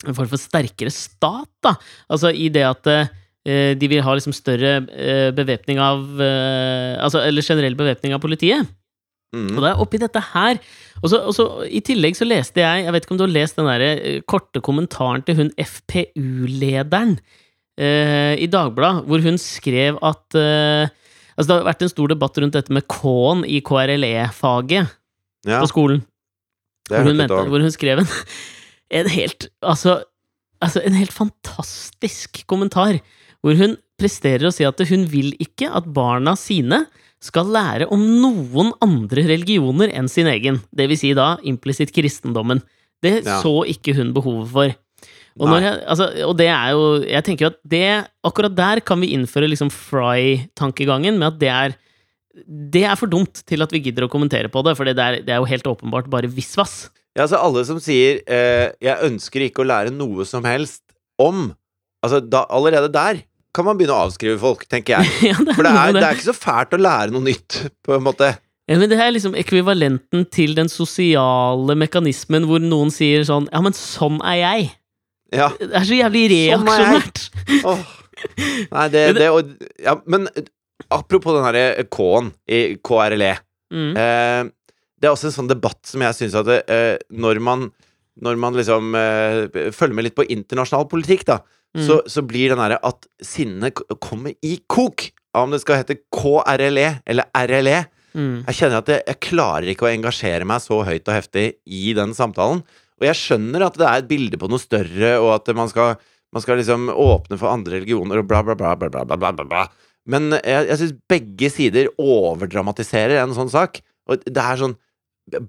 [0.05, 1.71] En form for sterkere stat, da.
[2.11, 7.45] Altså i det at eh, de vil ha liksom større eh, bevæpning av Altså, eller
[7.45, 8.67] generell bevæpning av politiet.
[9.33, 9.55] Og Mm.
[9.59, 10.59] det er oppi dette her
[11.03, 13.33] Og så, og så I tillegg så leste jeg Jeg vet ikke om du har
[13.33, 17.17] lest den der eh, korte kommentaren til hun FPU-lederen
[17.77, 20.87] eh, i Dagbladet, hvor hun skrev at eh,
[21.35, 24.87] Altså, det har vært en stor debatt rundt dette med K-en i KRLE-faget
[25.49, 26.05] Ja, på skolen.
[26.87, 28.07] Hvor hun, mente, hvor hun skrev en,
[29.01, 29.97] en helt Altså,
[30.63, 33.01] altså en helt fantastisk kommentar.
[33.43, 36.85] Hvor hun presterer å si at hun vil ikke at barna sine
[37.23, 40.61] skal lære om noen andre religioner enn sin egen.
[40.75, 42.61] Det vil si da implisitt kristendommen.
[43.01, 43.41] Det Ja.
[43.41, 44.75] så ikke hun behovet for.
[45.35, 48.79] Og, når jeg, altså, og det er jo Jeg tenker jo at det Akkurat der
[48.79, 51.75] kan vi innføre liksom Fry-tankegangen med at det er
[52.71, 55.29] Det er for dumt til at vi gidder å kommentere på det, for det det
[55.29, 56.89] er jo helt åpenbart bare visvas.
[57.15, 60.81] Ja, altså alle som sier eh, 'jeg ønsker ikke å lære noe som helst
[61.19, 61.53] om'
[62.03, 63.23] Altså, da, allerede der
[63.55, 65.13] kan man begynne å avskrive folk, tenker jeg.
[65.31, 66.01] ja, det For det er, det.
[66.01, 68.33] det er ikke så fælt å lære noe nytt, på en måte.
[68.65, 73.61] Ja, men det er liksom ekvivalenten til den sosiale mekanismen hvor noen sier sånn Ja,
[73.61, 74.71] men sånn er jeg.
[75.35, 75.51] Ja.
[75.59, 77.21] Det er så jævlig Sånn reaksjonært.
[77.69, 77.85] Åh.
[78.71, 79.49] Nei, det, det og,
[79.83, 80.47] ja, Men eh,
[80.93, 83.33] apropos den herre K-en i KRLE.
[83.75, 83.91] Mm.
[84.01, 87.69] Eh, det er også en sånn debatt som jeg syns at eh, når man
[88.15, 91.41] Når man liksom eh, følger med litt på internasjonal politikk, da,
[91.75, 91.83] mm.
[91.87, 95.09] så, så, blir den derre at sinnet kommer i kok!
[95.35, 97.79] Om det skal hete KRLE eller RLE.
[98.15, 98.45] Mm.
[98.47, 101.89] Jeg kjenner at jeg, jeg, klarer ikke å engasjere meg så høyt og heftig i
[101.97, 102.61] den samtalen.
[102.95, 105.97] Og jeg skjønner at det er et bilde på noe større, og at man skal,
[106.31, 109.65] man skal liksom åpne for andre religioner og bla, bla, bla, bla, bla, bla, bla.
[110.07, 113.81] Men jeg, jeg syns begge sider overdramatiserer en sånn sak.
[114.07, 114.79] Og det er sånn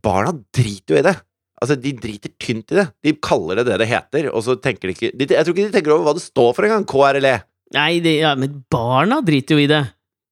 [0.01, 1.19] Barna driter jo i det.
[1.61, 2.87] Altså, De driter tynt i det.
[3.05, 5.69] De kaller det det det heter, og så tenker de ikke de, Jeg tror ikke
[5.69, 6.85] de tenker over hva det står for engang.
[6.89, 7.37] KRLE.
[7.77, 9.85] Nei, det, ja, men barna driter jo i det.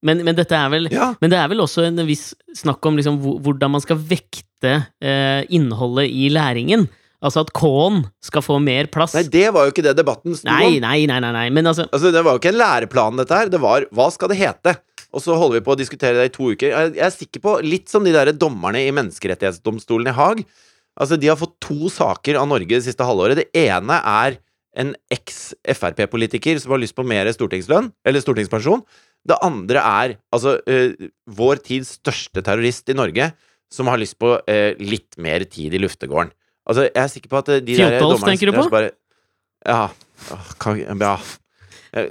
[0.04, 1.14] Men, men vel Ja.
[1.20, 5.46] Men det er vel også en viss snakk om liksom hvordan man skal vekte eh,
[5.48, 6.86] innholdet i læringen.
[7.24, 9.14] Altså at K-en skal få mer plass.
[9.16, 11.46] Nei, det var jo ikke det debatten sto nei, nei, nei, nei, nei.
[11.56, 13.48] Men altså Altså, Det var jo ikke en læreplan, dette her.
[13.48, 14.76] Det var hva skal det hete?
[15.14, 16.74] Og så holder vi på å diskutere det i to uker.
[16.74, 20.44] Jeg er sikker på, litt som de der dommerne i Menneskerettighetsdomstolen i Haag
[21.00, 23.40] Altså, De har fått to saker av Norge det siste halvåret.
[23.40, 24.38] Det ene er
[24.78, 28.82] en eks-Frp-politiker som har lyst på mer stortingslønn, eller stortingspensjon.
[29.24, 33.30] Det andre er altså uh, vår tids største terrorist i Norge,
[33.72, 36.34] som har lyst på uh, litt mer tid i luftegården.
[36.64, 38.68] Altså, jeg er sikker på at eh, de der Fjotolf, dommerne tenker du på?
[38.72, 38.94] Bare,
[39.68, 39.82] ja,
[40.62, 41.16] kan, ja.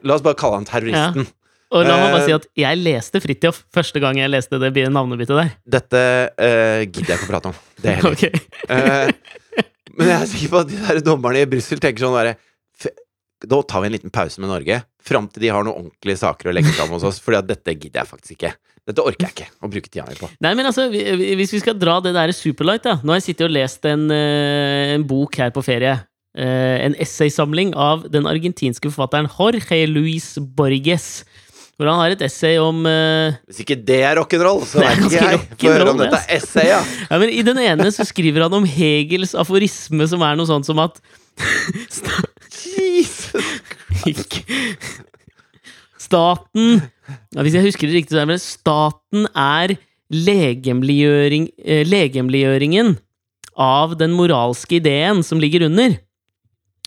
[0.05, 1.25] La oss bare kalle han terroristen.
[1.73, 4.73] Og la meg bare Eh, si at jeg leste Fridtjof første gang jeg leste det
[4.93, 5.51] navnebyttet der.
[5.79, 6.01] Dette
[6.37, 7.61] uh, gidder jeg ikke å prate om.
[7.81, 8.13] Det er heller.
[8.13, 8.23] Ok.
[8.69, 9.63] uh,
[9.97, 12.35] men jeg er sikker på at de der dommerne i Brussel tenker sånn derre
[13.43, 16.49] Da tar vi en liten pause med Norge, fram til de har noen ordentlige saker
[16.49, 18.53] å legge fram hos oss, Fordi at dette gidder jeg faktisk ikke.
[18.87, 20.29] Dette orker jeg ikke å bruke tida mi på.
[20.43, 23.19] Nei, men altså, vi- vi- Hvis vi skal dra det der superlight, da Nå har
[23.19, 25.99] jeg sittet og lest en, en bok her på ferie.
[26.35, 31.23] en essaysamling av den argentinske forfatteren Jorge Luis Borges.
[31.73, 35.23] Hvor han har et essay om uh, Hvis ikke det er rock'n'roll, så vet ikke
[35.23, 35.39] jeg.
[35.57, 36.91] Få høre om dette det, essayet.
[37.09, 40.69] ja, men I den ene så skriver han om Hegels aforisme, som er noe sånt
[40.69, 41.01] som at
[42.63, 43.47] Jesus.
[46.03, 46.83] Staten
[47.33, 49.73] ja, Hvis jeg husker det riktig, så er det staten er
[50.13, 52.93] legemliggjøring, eh, legemliggjøringen
[53.59, 55.97] av den moralske ideen som ligger under.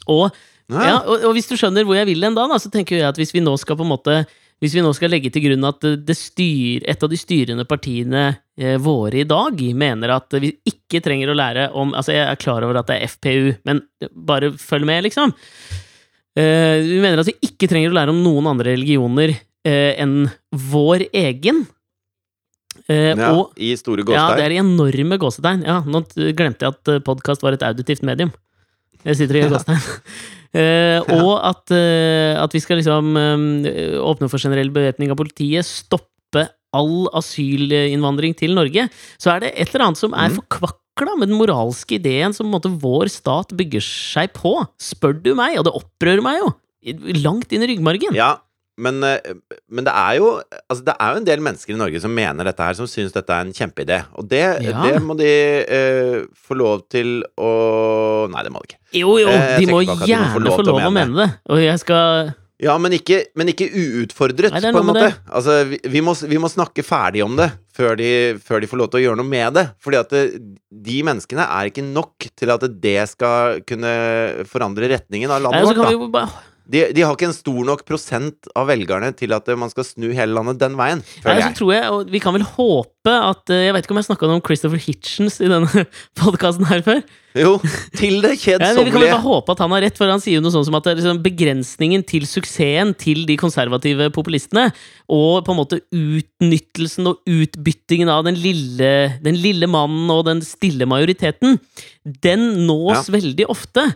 [0.06, 0.30] Og
[0.66, 3.06] Ja, og, og hvis du skjønner hvor jeg vil hen da, da, så tenker jeg
[3.06, 4.14] at hvis vi nå skal på en måte
[4.62, 8.22] hvis vi nå skal legge til grunn at det styr, et av de styrende partiene
[8.56, 12.40] eh, våre i dag mener at vi ikke trenger å lære om Altså, jeg er
[12.40, 13.82] klar over at det er FPU, men
[14.16, 15.34] bare følg med, liksom.
[16.36, 20.24] Eh, vi mener at vi ikke trenger å lære om noen andre religioner eh, enn
[20.72, 21.66] vår egen.
[22.88, 25.64] Eh, Ja, og I store ja, det er er enorme gåsetegn.
[25.68, 26.00] Ja, nå
[26.36, 28.32] glemte jeg at podkast var et auditivt medium.
[29.04, 29.84] Jeg sitter i gåsetegn.
[30.56, 33.46] Eh, og at, uh, at vi skal liksom um,
[34.08, 38.88] åpne for generell bevæpning av politiet, stoppe all asylinnvandring til Norge,
[39.20, 40.40] så er det et eller annet som er mm.
[40.40, 44.58] forkvakla med den moralske ideen som måte, vår stat bygger seg på.
[44.80, 46.52] Spør du meg, og det opprører meg jo!
[47.18, 48.14] Langt inn i ryggmargen.
[48.14, 48.36] Ja,
[48.78, 49.34] men, eh,
[49.72, 50.26] men det er jo
[50.70, 53.14] Altså, det er jo en del mennesker i Norge som mener dette her, som syns
[53.14, 54.02] dette er en kjempeidé.
[54.18, 54.82] Og det, Ja.
[54.84, 55.30] det må de
[55.64, 58.80] eh, få lov til å Nei, det må de ikke.
[59.00, 60.90] Jo, jo, Eh, de må gjerne få lov få til å mene.
[60.90, 61.30] å mene det.
[61.50, 65.10] Og jeg skal Ja, men ikke, men ikke uutfordret, Nei, på en måte.
[65.28, 68.78] Altså, vi, vi, må, vi må snakke ferdig om det før de, før de får
[68.80, 69.64] lov til å gjøre noe med det.
[69.84, 70.22] Fordi at det,
[70.72, 73.92] de menneskene er ikke nok til at det skal kunne
[74.48, 76.12] forandre retningen av landet kan vårt.
[76.16, 76.26] Da.
[76.66, 80.08] De, de har ikke en stor nok prosent av velgerne til at man skal snu
[80.10, 83.68] hele landet den veien, Nei, så tror jeg, og Vi kan vel håpe at eh,
[83.68, 85.84] Jeg vet ikke om jeg snakka om Christopher Hitchens i denne
[86.20, 87.04] podkasten her før.
[87.36, 87.52] Jo,
[87.94, 90.22] til det Ja, men vi kan vel bare håpe at han har rett, for han
[90.22, 94.70] sier jo noe sånt som at liksom begrensningen til suksessen til de konservative populistene,
[95.12, 98.90] og på en måte utnyttelsen og utbyttingen av den lille,
[99.22, 101.60] den lille mannen og den stille majoriteten,
[102.26, 103.86] den nås veldig ofte.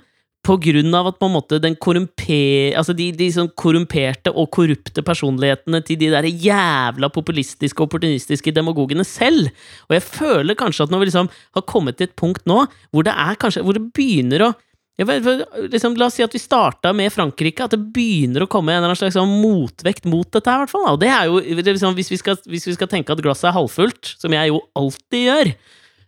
[0.47, 4.49] På grunn av at på en måte den korrumper, altså de, de sånn korrumperte og
[4.57, 9.51] korrupte personlighetene til de der jævla populistiske og opportunistiske demagogene selv.
[9.91, 13.05] Og jeg føler kanskje at når vi liksom har kommet til et punkt nå hvor
[13.05, 14.53] det kanskje, hvor det begynner å
[15.09, 15.25] vet,
[15.73, 18.85] liksom, La oss si at vi starta med Frankrike, at det begynner å komme en
[18.99, 20.51] slags sånn motvekt mot dette.
[20.51, 20.93] her, hvert.
[20.93, 23.57] Og det er jo, liksom, hvis, vi skal, hvis vi skal tenke at glasset er
[23.57, 25.53] halvfullt, som jeg jo alltid gjør,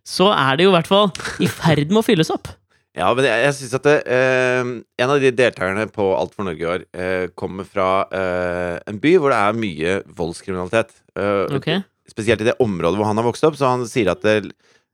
[0.05, 1.09] så er det jo i hvert fall
[1.41, 2.51] i ferd med å fylles opp.
[2.95, 4.61] Ja, men jeg, jeg synes at det, eh,
[5.01, 8.99] En av de deltakerne på Alt for Norge i år eh, kommer fra eh, en
[9.01, 10.93] by hvor det er mye voldskriminalitet.
[11.17, 11.71] Eh, Ok?
[12.13, 13.57] Spesielt i det området hvor han har vokst opp.
[13.57, 14.51] Så han sier at det,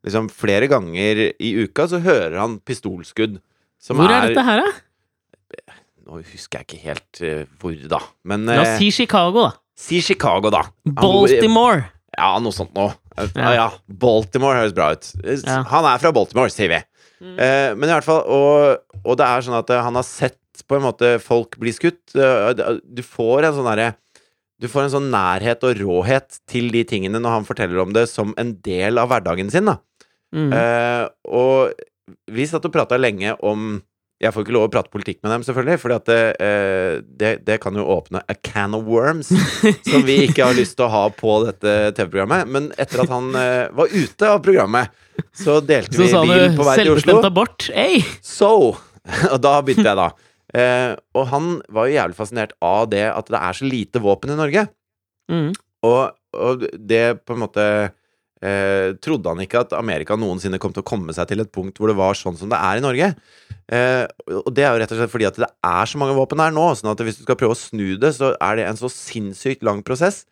[0.06, 3.40] liksom, flere ganger i uka så hører han pistolskudd.
[3.82, 5.74] Som Hvor er dette her, da?
[6.08, 7.98] Nå husker jeg ikke helt eh, hvor, da.
[8.28, 9.52] Men La oss eh, si Chicago, da.
[9.78, 10.62] si Chicago, da.
[10.86, 11.82] Han bor i- Baltimore.
[12.18, 12.94] Ja, noe sånt noe.
[13.18, 13.26] Ja.
[13.34, 13.50] Ja.
[13.56, 15.10] ja, Baltimore høres bra ut.
[15.24, 15.60] Eh, Ja.
[15.72, 16.78] Han er fra Baltimore, sier vi.
[17.18, 17.36] Mm.
[17.36, 20.38] Eh, men i hvert fall, og, og det er sånn at eh, han har sett
[20.68, 22.02] på en måte folk bli skutt.
[22.14, 23.92] Eh, du får en sånn derre
[24.58, 28.08] Du får en sånn nærhet og råhet til de tingene når han forteller om det
[28.10, 29.76] som en del av hverdagen sin, da.
[30.34, 30.50] Mm.
[30.50, 31.78] Eh, og
[32.32, 33.76] vi satt og prata lenge om
[34.18, 37.60] Jeg får ikke lov å prate politikk med dem, selvfølgelig, for det, eh, det, det
[37.62, 39.30] kan jo åpne a can of worms
[39.90, 42.50] som vi ikke har lyst til å ha på dette TV-programmet.
[42.50, 44.90] Men etter at han eh, var ute av programmet,
[45.38, 46.98] så delte Så vi bil på vei til Oslo.
[46.98, 47.68] selvbestemt abort.
[47.70, 48.02] ei!
[48.26, 48.74] So!
[49.32, 50.10] Og da begynte jeg, da.
[50.58, 54.32] Eh, og han var jo jævlig fascinert av det at det er så lite våpen
[54.32, 54.64] i Norge.
[55.30, 55.50] Mm.
[55.84, 56.02] Og,
[56.34, 57.64] og det på en måte
[58.44, 61.78] eh, Trodde han ikke at Amerika noensinne kom til å komme seg til et punkt
[61.78, 63.12] hvor det var sånn som det er i Norge.
[63.68, 64.04] Eh,
[64.38, 66.54] og det er jo rett og slett fordi at det er så mange våpen her
[66.54, 68.90] nå, sånn at hvis du skal prøve å snu det, så er det en så
[68.92, 70.24] sinnssykt lang prosess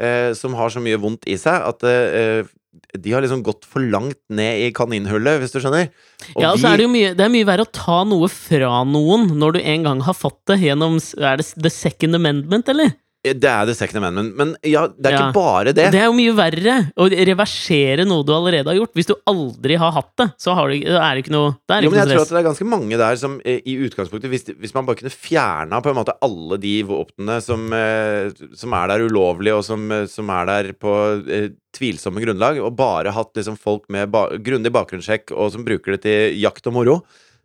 [0.00, 3.82] eh, som har så mye vondt i seg at eh, de har liksom gått for
[3.82, 5.90] langt ned i kaninhullet, hvis du skjønner.
[6.36, 8.30] Og Ja, og så er det jo mye, det er mye verre å ta noe
[8.30, 12.70] fra noen når du en gang har fått det gjennom Er det The Second Amendment,
[12.70, 12.94] eller?
[13.20, 14.32] Det er The Second Amendment.
[14.38, 15.24] Men ja, det er Ja.
[15.28, 15.90] ikke bare det.
[15.92, 18.94] Det er jo mye verre å reversere noe du allerede har gjort.
[18.96, 21.82] Hvis du aldri har hatt det, så har du, er det ikke noe det er
[21.84, 24.48] Jo, men jeg tror at det er ganske mange der som eh, i utgangspunktet Hvis,
[24.56, 28.88] hvis man bare kunne fjerna på en måte alle de våpnene som, eh, som er
[28.88, 30.96] der ulovlig, og som, eh, som er der på
[31.28, 35.92] eh, tvilsomme grunnlag, og bare hatt liksom folk med ba grundig bakgrunnssjekk, og som bruker
[35.98, 37.02] det til jakt og moro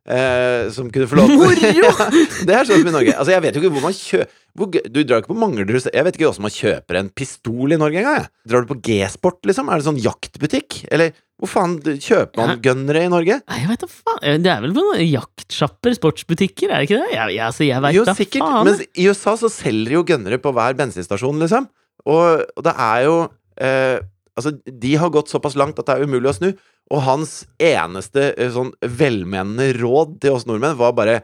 [0.10, 1.91] eh, Som kunne få lov til Moro!
[2.48, 3.13] Det er sånn som i Norge.
[3.15, 6.15] Altså, jeg vet jo ikke hvor man kjøper Du drar ikke på Manglerud Jeg vet
[6.18, 8.28] ikke hvordan man kjøper en pistol i Norge engang.
[8.48, 9.70] Drar du på G-sport, liksom?
[9.72, 10.82] Er det sånn jaktbutikk?
[10.94, 13.41] Eller Hvor faen kjøper man gunnere i Norge?
[13.44, 14.44] Nei, jeg vet da faen.
[14.46, 17.10] Det er vel på noen jaktsjapper, sportsbutikker, er det ikke det?
[17.12, 18.46] Jeg, jeg, altså, jeg vet Jo, da sikkert.
[18.48, 18.70] faen.
[18.70, 21.68] Men i USA så selger de jo gunnere på hver bensinstasjon, liksom.
[22.06, 23.15] Og, og det er jo
[23.60, 23.98] eh,
[24.36, 26.50] Altså, de har gått såpass langt at det er umulig å snu.
[26.93, 31.21] Og hans eneste eh, sånn velmenende råd til oss nordmenn var bare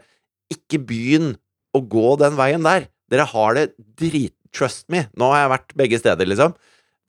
[0.52, 1.34] ikke begynn
[1.76, 2.88] å gå den veien der.
[3.12, 4.36] Dere har det drit...
[4.52, 5.06] Trust me.
[5.16, 6.52] Nå har jeg vært begge steder, liksom.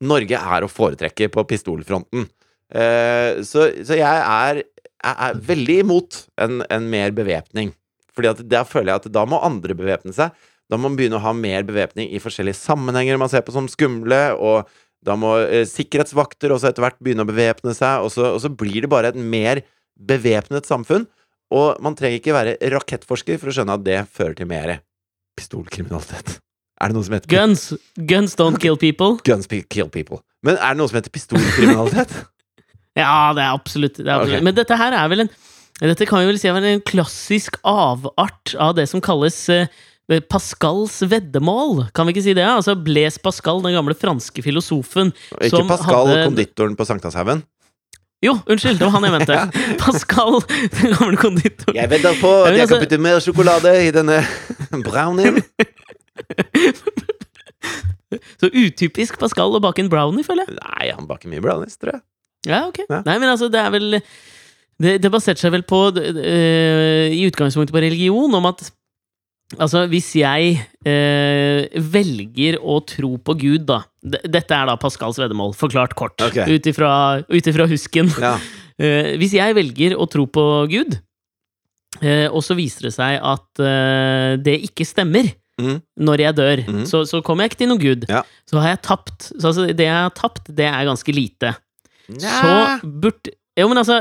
[0.07, 2.29] Norge er å foretrekke på pistolfronten.
[2.71, 7.73] Eh, så, så jeg er, jeg er veldig imot en, en mer bevæpning.
[8.15, 10.31] Fordi at da føler jeg at da må andre bevæpne seg.
[10.71, 13.67] Da må man begynne å ha mer bevæpning i forskjellige sammenhenger man ser på som
[13.67, 14.21] skumle.
[14.39, 14.71] Og
[15.03, 18.05] da må eh, sikkerhetsvakter også etter hvert begynne å bevæpne seg.
[18.05, 19.63] Og så, og så blir det bare et mer
[19.99, 21.05] bevæpnet samfunn.
[21.53, 24.77] Og man trenger ikke være rakettforsker for å skjønne at det fører til mer
[25.37, 26.37] pistolkriminalitet.
[26.81, 27.65] Er det noe som heter Guns.
[28.09, 29.19] Guns don't kill people.
[29.29, 30.23] Guns kill people?
[30.43, 32.13] Men er det noe som heter pistolkriminalitet?
[32.93, 33.95] Ja, det er absolutt.
[33.97, 34.35] Det er absolutt.
[34.35, 34.45] Okay.
[34.45, 35.29] Men dette her er vel en
[35.81, 39.71] Dette kan vi vel si er en klassisk avart av det som kalles eh,
[40.29, 41.85] Pascals veddemål.
[41.95, 42.43] Kan vi ikke si det?
[42.43, 45.13] Altså Blaise Pascal, den gamle franske filosofen.
[45.39, 47.43] Ikke Som Pascal, hadde- konditoren på Sankthanshaugen?
[48.23, 49.37] Jo, unnskyld, det var han jeg mente.
[49.83, 50.37] Pascal,
[50.79, 51.75] den gamle konditoren.
[51.75, 54.19] Jeg vedder på at jeg kan altså- putte mer sjokolade i denne
[54.87, 55.39] brownien.
[58.39, 60.57] Så utypisk Pascal å bake en brownie, føler jeg.
[60.59, 62.03] Nei, han baker mye brownies, tror jeg.
[62.51, 62.83] Ja, ok.
[62.89, 62.99] Ja.
[63.07, 63.87] Nei, men altså, det er vel
[64.83, 68.65] Det, det baserte seg vel på uh, I utgangspunktet på religion, om at
[69.61, 70.55] Altså, hvis jeg
[70.87, 76.17] eh, velger å tro på Gud, da Dette er da Pascals veddemål, forklart kort.
[76.19, 76.57] Okay.
[76.57, 76.67] Ut
[77.47, 78.11] ifra husken.
[78.19, 78.37] Ja.
[78.81, 80.95] Eh, hvis jeg velger å tro på Gud,
[82.01, 85.29] eh, og så viser det seg at eh, det ikke stemmer
[85.61, 85.75] mm.
[86.01, 86.79] når jeg dør, mm.
[86.89, 88.07] så, så kommer jeg ikke til noen Gud.
[88.09, 88.23] Ja.
[88.49, 89.27] Så har jeg tapt.
[89.29, 91.53] Så altså, det jeg har tapt, det er ganske lite.
[92.17, 92.33] Ja.
[92.41, 93.99] Så burde Jo, men altså,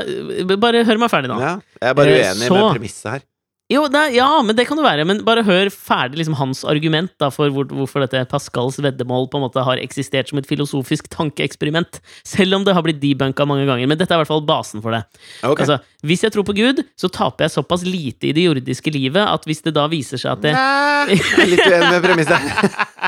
[0.57, 1.37] bare hør meg ferdig, da.
[1.37, 1.53] ja.
[1.77, 3.25] Jeg er bare Eh, uenig så- med premisset her.
[3.71, 5.05] Jo, det, ja, men det kan det være.
[5.07, 9.39] Men bare hør ferdig liksom, hans argument da, for hvor, hvorfor dette Pascals veddemål på
[9.39, 12.01] en måte har eksistert som et filosofisk tankeeksperiment.
[12.27, 13.87] Selv om det har blitt debunka mange ganger.
[13.89, 15.01] Men dette er i hvert fall basen for det.
[15.39, 15.63] Okay.
[15.63, 19.23] Altså, hvis jeg tror på Gud, så taper jeg såpass lite i det jordiske livet
[19.23, 22.41] at hvis det da viser seg at det Nei, jeg er litt uenig med premisset.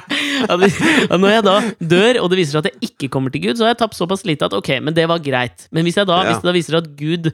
[1.19, 3.67] Når jeg da dør, og det viser seg at jeg ikke kommer til Gud, så
[3.67, 5.67] har jeg tapt såpass lite at ok, men det var greit.
[5.75, 6.31] Men hvis, jeg da, Ja.
[6.31, 7.29] hvis det da viser seg at Gud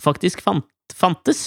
[0.00, 1.44] faktisk fant, fantes,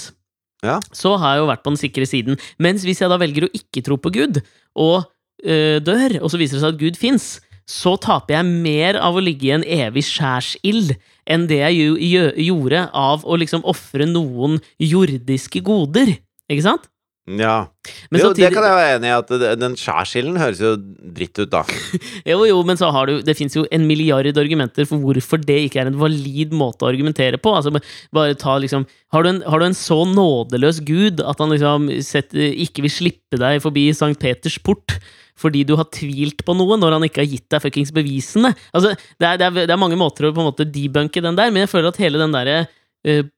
[0.67, 0.77] Ja.
[0.91, 2.39] så har jeg jo vært på den sikre siden.
[2.59, 4.41] Mens hvis jeg da velger å ikke tro på Gud,
[4.77, 5.07] og
[5.45, 9.17] øh, dør, og så viser det seg at Gud fins, så taper jeg mer av
[9.17, 10.93] å ligge i en evig skjærsild
[11.27, 16.13] enn det jeg jo, gjorde av å liksom ofre noen jordiske goder.
[16.47, 16.87] Ikke sant?
[17.27, 17.67] Ja.
[18.07, 21.49] Men jo, det kan jeg være enig i, at den skjærsilden høres jo dritt ut,
[21.51, 21.65] da.
[22.31, 25.57] Jo, jo, men så har du Det fins jo en milliard argumenter for hvorfor det
[25.65, 27.51] ikke er en valid måte å argumentere på.
[27.51, 27.73] Altså,
[28.15, 31.91] bare ta liksom Har du en, har du en så nådeløs gud at han liksom
[32.05, 34.99] setter, ikke vil slippe deg forbi Sankt Peters port
[35.37, 38.55] fordi du har tvilt på noe, når han ikke har gitt deg fuckings bevisene?
[38.73, 41.37] Altså, det er, det, er, det er mange måter å på en måte debunke den
[41.37, 42.63] der, men jeg føler at hele den derre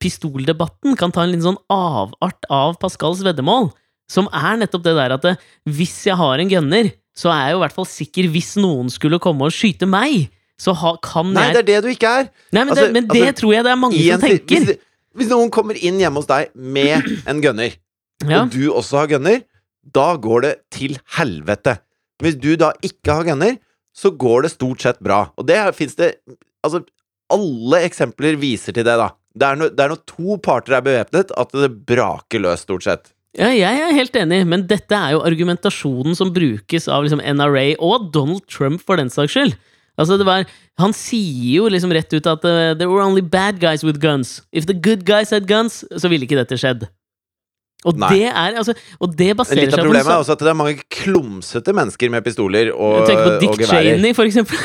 [0.02, 3.70] pistoldebatten kan ta en liten sånn avart av Pascals veddemål.
[4.10, 5.36] Som er nettopp det der at det,
[5.70, 8.90] hvis jeg har en gunner, så er jeg jo i hvert fall sikker hvis noen
[8.94, 10.30] skulle komme og skyte meg.
[10.60, 12.30] Så ha, kan Nei, jeg det er det du ikke er.
[12.52, 14.66] Nei, men, altså- det, men det altså, tror jeg det er mange som tenker.
[14.66, 14.82] Hvis,
[15.20, 17.78] hvis noen kommer inn hjemme hos deg med en gunner,
[18.28, 18.42] Ja.
[18.44, 19.44] og du også har gunner,
[19.96, 21.78] da går det til helvete.
[22.20, 23.56] Hvis du da ikke har gunner,
[23.96, 25.30] så går det stort sett bra.
[25.38, 26.16] Og det fins det
[26.60, 26.82] Altså,
[27.32, 29.14] alle eksempler viser til det, da.
[29.40, 32.86] Det er, når, det er når to parter er bevæpnet, at det braker løs, stort
[32.88, 33.12] sett.
[33.38, 37.68] Ja, jeg er helt enig, men dette er jo argumentasjonen som brukes av liksom NRA
[37.78, 39.54] og Donald Trump for den saks skyld.
[40.00, 40.48] Altså det var,
[40.80, 44.40] Han sier jo liksom rett ut at uh, there were only bad guys with guns.
[44.52, 46.88] If the good guys had guns, så ville ikke dette skjedd.
[47.88, 48.10] Og Nei.
[48.12, 50.58] det er altså Og det baserer Litt av seg på er også at det er
[50.60, 53.08] mange klumsete mennesker med pistoler og, geværer.
[53.08, 53.70] Tenk på Dick.
[53.70, 54.60] Cheney, for eksempel.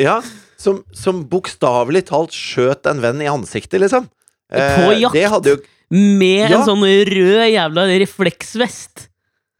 [0.00, 0.20] Ja,
[0.60, 4.08] som, som bokstavelig talt skjøt en venn i ansiktet, liksom.
[4.54, 5.14] På jakt.
[5.16, 5.60] Det hadde jo
[5.94, 6.58] Med Ja.
[6.60, 9.08] en sånn rød jævla refleksvest.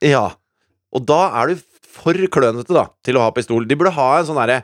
[0.05, 0.31] Ja.
[0.95, 1.63] Og da er du
[1.95, 3.67] for klønete, da, til å ha pistol.
[3.69, 4.63] De burde ha en sånn derre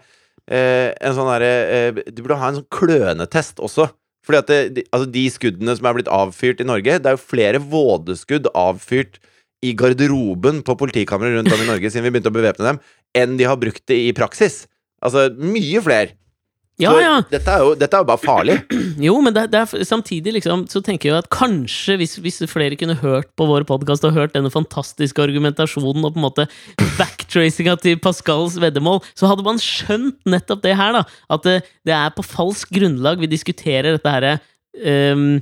[0.51, 3.89] eh, En sånn derre eh, De burde ha en sånn klønetest også.
[4.27, 7.17] Fordi at det, de, altså de skuddene som er blitt avfyrt i Norge Det er
[7.17, 9.21] jo flere vådeskudd avfyrt
[9.65, 12.79] i garderoben på politikamre rundt om i Norge siden vi begynte å bevæpne dem,
[13.21, 14.63] enn de har brukt det i praksis.
[15.01, 16.17] Altså mye flere.
[16.81, 17.17] Ja, ja.
[17.29, 18.57] Dette, er jo, dette er jo bare farlig.
[19.01, 22.77] Jo, men det, det er, samtidig liksom, så tenker jeg at kanskje hvis, hvis flere
[22.77, 26.47] kunne hørt på vår podkast og hørt denne fantastiske argumentasjonen og på en måte
[26.99, 31.05] backtracinga til Pascals veddemål, så hadde man skjønt nettopp det her, da.
[31.33, 31.57] At det,
[31.89, 34.37] det er på falsk grunnlag vi diskuterer dette herre
[34.85, 35.41] um,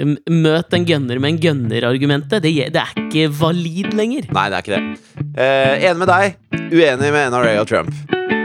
[0.00, 2.40] Møt en gunner med en gunner-argumentet.
[2.40, 4.30] Det, det er ikke valid lenger.
[4.32, 5.26] Nei, det er ikke det.
[5.34, 8.39] Uh, enig med deg, uenig med NRA og Trump.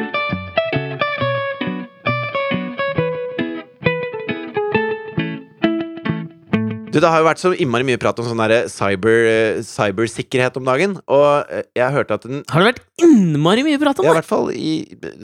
[6.95, 10.55] Du, Det har jo vært så innmari mye prat om sånn derre cyber, eh, cybersikkerhet
[10.61, 10.93] om dagen.
[11.11, 14.07] Og eh, jeg hørte at den Har det vært innmari mye prat om det?
[14.07, 14.71] ja, I hvert fall i,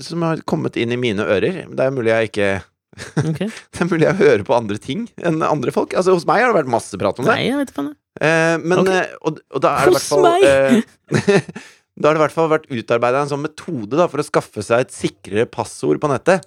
[0.04, 1.62] som har kommet inn i mine ører.
[1.72, 2.50] Det er mulig jeg ikke
[3.32, 3.48] okay.
[3.72, 5.96] Det er mulig jeg hører på andre ting enn andre folk.
[5.96, 7.38] Altså Hos meg har det vært masse prat om det.
[7.40, 7.86] Nei, jeg vet ikke.
[8.20, 8.90] Eh, men, Ok.
[8.92, 10.44] eh, og, og da er det hvert Hos fall meg?
[10.44, 11.40] eh,
[12.02, 14.64] Da har det i hvert fall vært utarbeida en sånn metode da, for å skaffe
[14.66, 16.44] seg et sikrere passord på nettet.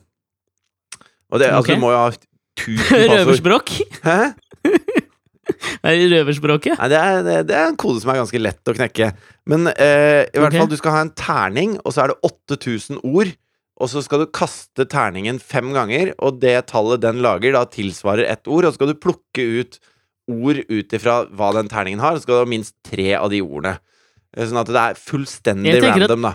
[1.33, 3.13] Og det, altså, du må jo ha tusen passord.
[3.15, 3.75] Røverspråk?
[4.05, 4.19] Hæ?
[5.85, 6.77] Er det røverspråket?
[6.81, 9.11] Nei, det er, det, det er en kode som er ganske lett å knekke.
[9.51, 10.61] Men eh, i hvert okay.
[10.63, 13.33] fall, du skal ha en terning, og så er det 8000 ord.
[13.83, 18.29] Og så skal du kaste terningen fem ganger, og det tallet den lager, da tilsvarer
[18.31, 18.65] ett ord.
[18.65, 19.81] Og så skal du plukke ut
[20.31, 23.29] ord ut ifra hva den terningen har, og så skal du ha minst tre av
[23.35, 23.77] de ordene.
[24.37, 26.35] Eh, Sånn at det er fullstendig random, at-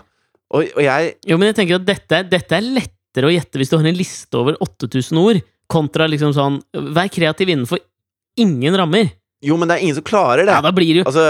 [0.50, 3.70] Og, og jeg Jo, men jeg tenker at dette, dette er lettere å gjette hvis
[3.70, 6.56] du har en liste over 8000 ord, kontra liksom sånn
[6.90, 7.78] Vær kreativ innenfor
[8.38, 9.10] ingen rammer.
[9.40, 10.52] Jo, men det er ingen som klarer det.
[10.52, 11.22] Ja, da blir det jo, Altså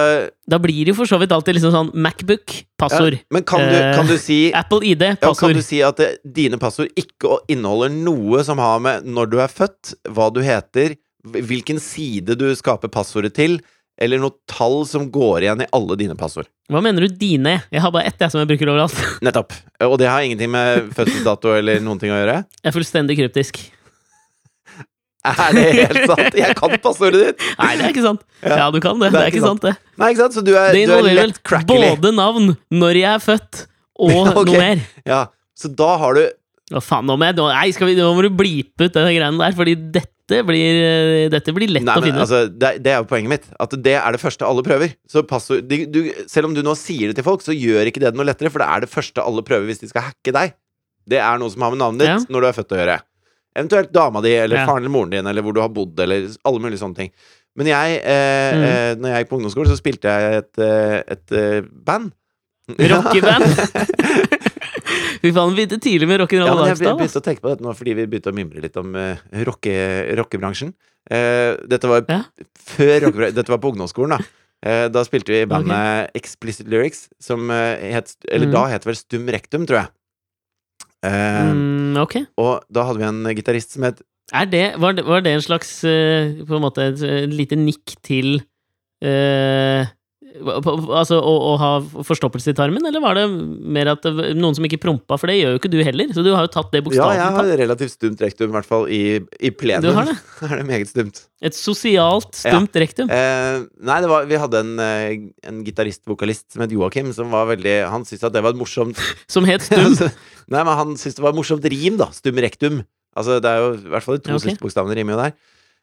[0.50, 3.14] da blir det jo for så vidt alltid liksom sånn Macbook, passord.
[3.14, 5.96] ja, Men kan du, Eh, kan du si Apple ID, Ja, kan du si at
[6.02, 10.42] det, dine passord ikke inneholder noe som har med når du er født, hva du
[10.42, 13.60] heter, hvilken side du skaper passordet til,
[14.00, 16.48] eller noe tall som går igjen i alle dine passord?
[16.72, 17.60] Hva mener du dine?
[17.70, 18.96] Jeg har bare ett jeg som jeg bruker overalt.
[19.22, 19.52] Nettopp.
[19.86, 22.40] Og det har ingenting med fødselsdato eller noen ting å gjøre?
[22.58, 23.60] Jeg er fullstendig kryptisk.
[25.30, 26.36] Er det helt sant?
[26.38, 27.42] Jeg kan passordet ditt!
[27.58, 28.22] Nei, det er ikke sant.
[28.40, 28.68] Ja.
[28.72, 29.10] Du kan det.
[29.12, 29.74] Det er ikke sant, det.
[30.00, 30.36] Nei, ikke sant?
[30.38, 33.64] Så du er, Det du er involverer vel både navn, når jeg er født,
[34.00, 34.46] og okay.
[34.48, 34.80] noe mer.
[35.04, 35.20] Ja,
[35.60, 36.22] så da har du
[36.70, 39.56] Hva faen, nå jeg Nei, skal vi, nå må du blipe ut den greiene der,
[39.58, 42.24] fordi dette blir, eh, dette blir lett Nei, å men finne ut.
[42.24, 43.48] altså, det, er- det er jo poenget mitt.
[43.60, 44.94] At det er det første alle prøver.
[45.10, 48.00] Så passord, de, du, selv om du nå sier det til folk, så gjør ikke
[48.00, 50.32] det det noe lettere, for det er det første alle prøver hvis de skal hacke
[50.38, 50.54] deg.
[51.10, 52.18] Det er noe som har med navnet ditt Ja.
[52.30, 53.00] når du er født å gjøre.
[53.56, 54.66] Eventuelt dama di, eller Ja.
[54.66, 57.10] faren eller moren din, eller hvor du har bodd, eller alle mulige sånne ting.
[57.56, 58.62] Men jeg, eh, Mm.
[58.62, 62.12] eh, når jeg gikk på ungdomsskolen, så spilte jeg et, et, et eh, band.
[62.78, 63.44] Rockeband!
[65.20, 67.74] Fy faen, begynte tidlig med Ja, rock'n'roll men jeg begynte å tenke på dette nå
[67.76, 69.74] fordi vi begynte å mimre litt om uh, rocke,
[70.16, 70.72] rockebransjen.
[71.10, 72.22] Uh, dette var Ja.
[72.56, 74.20] før rockebra- Dette var på ungdomsskolen, da.
[74.64, 78.52] Uh, da spilte vi bandet Explicit Lyrics, som eh, het Eller Mm.
[78.52, 79.88] da het vel Stum Rektum, tror jeg.
[81.02, 82.26] Eh, Mm, okay.
[82.36, 85.40] Og da hadde vi en gitarist som het Er det, var, det, var det en
[85.42, 88.42] slags eh, På en måte et eh, lite nikk til
[89.02, 89.86] på-
[90.30, 91.70] Altså å, å ha
[92.06, 95.18] forstoppelse i tarmen, eller var det mer at det, noen som ikke prompa?
[95.18, 97.24] For det gjør jo ikke du heller, så du har jo tatt det Ja, jeg
[97.24, 99.02] har har relativt stumt rektum, i hvert fall i,
[99.40, 99.88] i plenum.
[99.88, 100.16] Du har det?
[100.46, 101.24] er det meget stumt.
[101.42, 103.10] Et sosialt stumt rektum.
[103.10, 107.48] Eh, nei, det var, vi hadde en, eh, en gitarist-vokalist som het Joakim, som var
[107.50, 108.98] veldig Han syntes at det var et morsomt
[109.34, 109.96] Som het Stum.
[110.52, 112.10] Nei, men han syntes det var et morsomt rim, da.
[112.14, 112.82] Stum rektum.
[113.18, 114.50] Altså, det er jo i hvert fall de to okay.
[114.50, 115.34] siste bokstavene rimer jo der.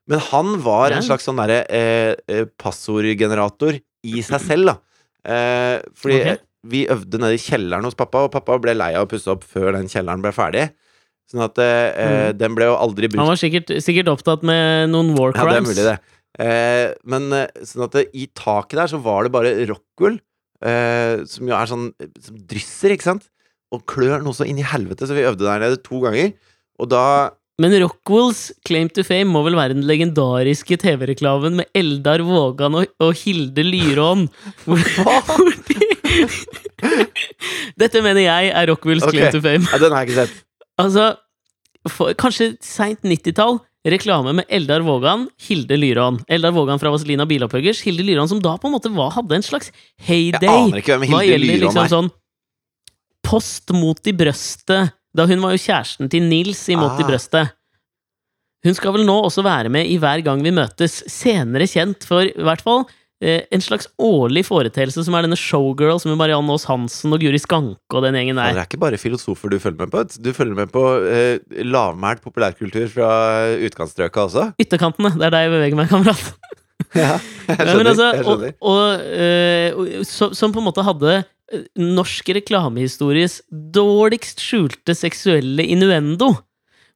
[0.07, 0.97] Men han var Ja.
[0.97, 4.75] en slags sånn derre eh, eh, passordgenerator i seg selv, da.
[5.27, 6.41] Eh, fordi okay.
[6.67, 9.45] vi øvde nede i kjelleren hos pappa, og pappa ble lei av å pusse opp
[9.47, 10.67] før den kjelleren ble ferdig.
[11.27, 12.37] Sånn at eh, mm.
[12.39, 15.43] den ble jo aldri brukt Han var sikkert, sikkert opptatt med noen war crimes.
[15.43, 15.97] ja, det er mulig, det.
[16.37, 20.19] Eh, men eh, sånn at i taket der så var det bare rockwool,
[20.63, 21.89] eh, som jo er sånn
[22.23, 23.27] Som drysser, ikke sant?
[23.73, 26.31] Og klør noe så inn i helvete, så vi øvde der nede to ganger.
[26.79, 27.03] Og da
[27.57, 32.91] Men Rockwools claim to fame må vel være den legendariske TV-reklamen med Eldar Vågan og,
[33.01, 34.27] og Hilde Lyrån.
[34.67, 34.83] Hvor,
[35.65, 35.87] de,
[37.81, 39.17] Dette mener jeg er Rockwools okay.
[39.17, 39.65] claim to fame.
[39.71, 40.43] ja, Den har jeg ikke sett.
[40.77, 41.07] Altså,
[41.89, 43.57] for, kanskje seint 90-tall.
[43.87, 46.19] Reklame med Eldar Vågan, Hilde Lyrån.
[46.27, 47.81] Eldar Vågan fra Vazelina Bilopphøggers.
[47.87, 50.43] Hilde Lyrån som da på en måte var, hadde en slags heyday.
[50.43, 51.93] Jeg aner ikke hvem Hilde Lyron liksom er.
[51.95, 52.13] sånn
[53.27, 54.93] Post mot i brøstet.
[55.17, 57.09] Da hun var jo kjæresten til Nils i Mot i Ah.
[57.09, 57.53] brøstet.
[58.65, 62.25] Hun skal vel nå også være med i Hver gang vi møtes, senere kjent for
[62.25, 62.83] i hvert fall
[63.21, 67.21] eh, en slags årlig foreteelse som er denne Showgirl som er Marianne Aas Hansen og
[67.23, 68.53] Guri Skanke og den gjengen der.
[68.53, 70.03] Det er ikke bare filosofer du følger med på.
[70.21, 73.09] Du følger med på eh, lavmælt populærkultur fra
[73.69, 74.51] utkantstrøka også.
[74.61, 76.27] Ytterkantene, det er der jeg beveger meg, kamerat.
[76.95, 77.17] Ja,
[77.49, 77.77] jeg skjønner.
[77.77, 78.51] men altså, jeg skjønner.
[78.61, 78.77] og,
[79.81, 81.15] og- som, som på en måte hadde
[81.79, 86.35] norsk reklamehistories dårligst skjulte seksuelle innuendo.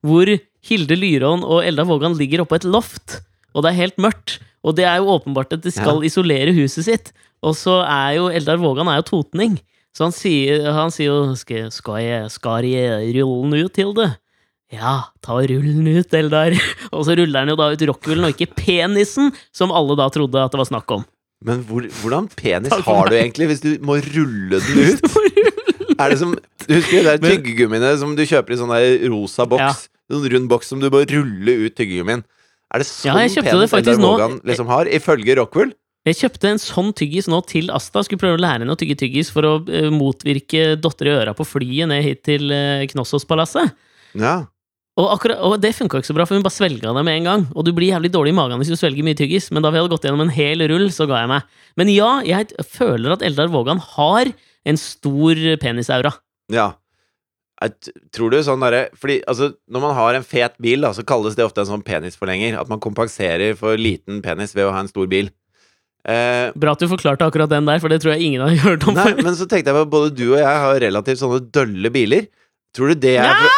[0.01, 0.25] hvor
[0.65, 3.19] Hilde Lyrån og Eldar Vågan ligger oppå et loft,
[3.53, 4.39] og det er helt mørkt.
[4.65, 7.11] Og det er jo åpenbart at de skal isolere huset sitt.
[7.41, 9.59] Og så er jo Eldar Vågan er jo totning.
[9.93, 14.07] Så han sier, han sier jo skal, skal, jeg, skal jeg rulle den ut, Hilde?
[14.71, 16.55] Ja, ta og rull den ut, Eldar.
[16.95, 20.39] Og så ruller han jo da ut rockhullen, og ikke penisen, som alle da trodde
[20.39, 21.03] at det var snakk om.
[21.45, 25.07] Men hvor, hvordan penis har du egentlig hvis du må rulle den ut?
[26.01, 26.35] Er det som
[26.67, 29.87] Du husker de tyggegummiene som du kjøper i sånn der rosa boks?
[29.89, 30.13] Ja.
[30.13, 32.23] Sånn rund boks som du må rulle ut tyggegummien.
[32.71, 34.01] Er det sånn Ja, penis Eldar.
[34.01, 35.73] Vågan liksom har, ifølge Rockwool?
[36.07, 38.01] Jeg kjøpte en sånn tyggis nå til Asta.
[38.05, 41.35] Skulle prøve å lære henne å tygge tyggis for å eh, motvirke dotter i øra
[41.37, 43.75] på flyet ned hit til uh, Knossos-palasset.
[44.17, 44.39] Ja.
[45.01, 47.27] Og, akkurat, og det funka ikke så bra, for hun bare svelga det med en
[47.29, 47.45] gang.
[47.55, 49.79] Og du blir jævlig dårlig i magen hvis du svelger mye tyggis, men da vi
[49.81, 51.47] hadde gått gjennom en hel rull, så ga jeg meg.
[51.81, 54.29] Men ja, jeg føler at Eldar Vågan har
[54.69, 56.13] en stor penisaura.
[56.53, 56.69] ja.
[57.61, 61.03] Jeg tror du sånn derre Fordi altså, når man har en fet bil, da, så
[61.05, 62.55] kalles det ofte en sånn penisforlenger.
[62.57, 65.29] At man kompenserer for liten penis ved å ha en stor bil.
[66.09, 68.87] Eh, Bra at du forklarte akkurat den der, for det tror jeg ingen har hørt
[68.89, 69.21] om Nei, før.
[69.27, 72.25] men så tenkte jeg på at både du og jeg har relativt sånne dølle biler.
[72.75, 73.49] Tror du det er for...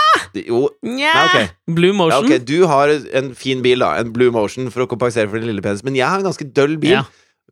[0.41, 1.11] Jo, Nja!
[1.13, 1.51] nei, ok.
[1.77, 2.25] Blue Ja, Motion.
[2.31, 3.91] ok, Du har en fin bil, da.
[4.01, 5.83] En Blue Motion for å kompensere for din lille penis.
[5.85, 6.95] Men jeg har en ganske døll bil.
[6.97, 7.03] Ja.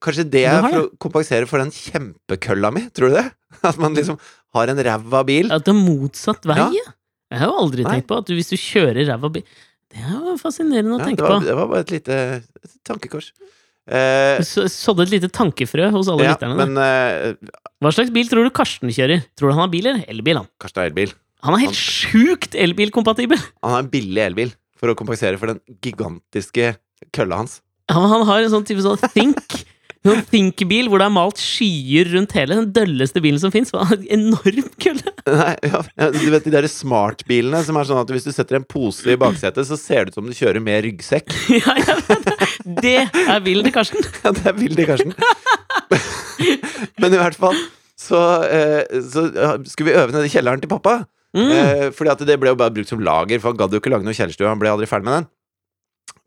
[0.01, 2.87] Kanskje det Du er har for å kompensere for den kjempekølla mi?
[2.89, 3.27] Tror du det?
[3.69, 4.17] At man liksom
[4.57, 5.51] har en ræva bil?
[5.53, 6.87] At det er motsatt vei, Ja.
[7.31, 7.91] Jeg har jo aldri Nei.
[7.95, 11.05] tenkt på at du, hvis du kjører ræva bil Det er jo fascinerende å Ja,
[11.05, 11.45] tenke det, var, på.
[11.47, 13.29] det var bare et lite et tankekors.
[13.87, 16.57] Eh, Så- Sådde et lite tankefrø hos alle ja, lytterne.
[16.57, 16.65] der.
[16.65, 19.23] men eh, Hva slags bil tror du Karsten kjører?
[19.39, 20.41] Tror du han har bil eller elbil?
[20.41, 21.13] Han, Karsten har elbil.
[21.41, 23.39] Han er helt sjukt elbilkompatibel!
[23.65, 26.75] Han har en billig elbil for å kompensere for den gigantiske
[27.13, 27.59] kølla hans.
[27.91, 29.61] Han, han har en sånn type sånn Think.
[30.01, 32.55] Sånn Think-bil hvor det er malt skyer rundt hele.
[32.57, 33.69] Den dølleste bilen som fins.
[33.73, 35.13] Enorm kølle!
[35.29, 38.57] Nei, ja, ja, du vet de der smartbilene som er sånn at hvis du setter
[38.57, 41.29] en pose i baksetet, så ser det ut som du kjører med ryggsekk.
[41.61, 41.97] Ja, ja,
[42.81, 42.97] det.
[43.11, 44.01] er bilen til Karsten.
[44.23, 45.13] Ja, det er billig, Karsten.
[47.01, 47.57] Men i hvert fall
[47.99, 48.19] så,
[48.49, 49.27] eh, så
[49.69, 51.03] skulle vi øve nede i kjelleren til pappa.
[51.37, 51.51] Mm.
[51.55, 53.91] Eh, fordi at det ble jo bare brukt som lager, for han gadd jo ikke
[53.93, 54.49] lage noe kjellerstue.
[54.51, 55.29] Han ble aldri ferdig med den.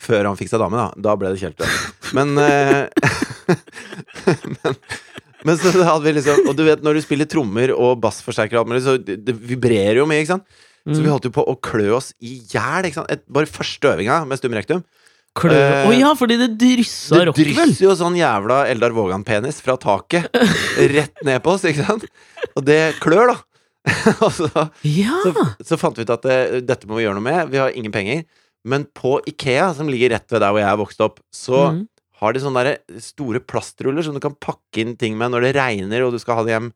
[0.05, 0.87] Før han fikk seg dame, da.
[1.11, 1.69] Da ble det kjellerstue.
[2.17, 2.89] Men, eh,
[4.65, 4.79] men
[5.45, 8.63] Men så hadde vi liksom Og du vet når du spiller trommer og bassforsterker og
[8.65, 10.47] alt mulig, så det, det vibrerer jo mye, ikke sant?
[10.89, 11.13] Så vi Mm.
[11.15, 12.89] holdt jo på å klø oss i hjel?
[13.33, 14.83] Bare første øvinga med stum rektum.
[15.37, 17.55] Klø Å eh, ja, fordi det dryssa Det rock, vel?
[17.57, 20.29] drysser jo sånn jævla Eldar Vågan-penis fra taket
[20.97, 22.05] rett ned på oss, ikke sant?
[22.55, 23.39] Og det klør, da.
[24.39, 24.49] Så,
[24.89, 25.19] Ja!
[25.25, 27.51] så, så fant vi ut at det, dette må vi gjøre noe med.
[27.53, 28.25] Vi har ingen penger.
[28.65, 31.83] Men på Ikea, som ligger rett ved der hvor jeg vokste opp, så Mm.
[32.23, 36.07] har de sånne store plastruller som du kan pakke inn ting med når det regner
[36.07, 36.71] og du skal ha det hjem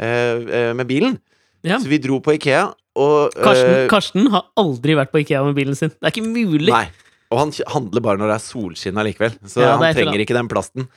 [0.00, 1.18] eh, eh, med bilen.
[1.64, 1.76] Ja.
[1.80, 5.56] Så vi dro på Ikea, og Karsten, eh, Karsten har aldri vært på Ikea med
[5.58, 5.92] bilen sin.
[5.92, 6.70] Det er ikke mulig!
[6.72, 6.86] Nei.
[7.34, 9.36] Og han handler bare når det er solskinn allikevel.
[9.48, 10.88] Så Ja, er han trenger ikke den plasten.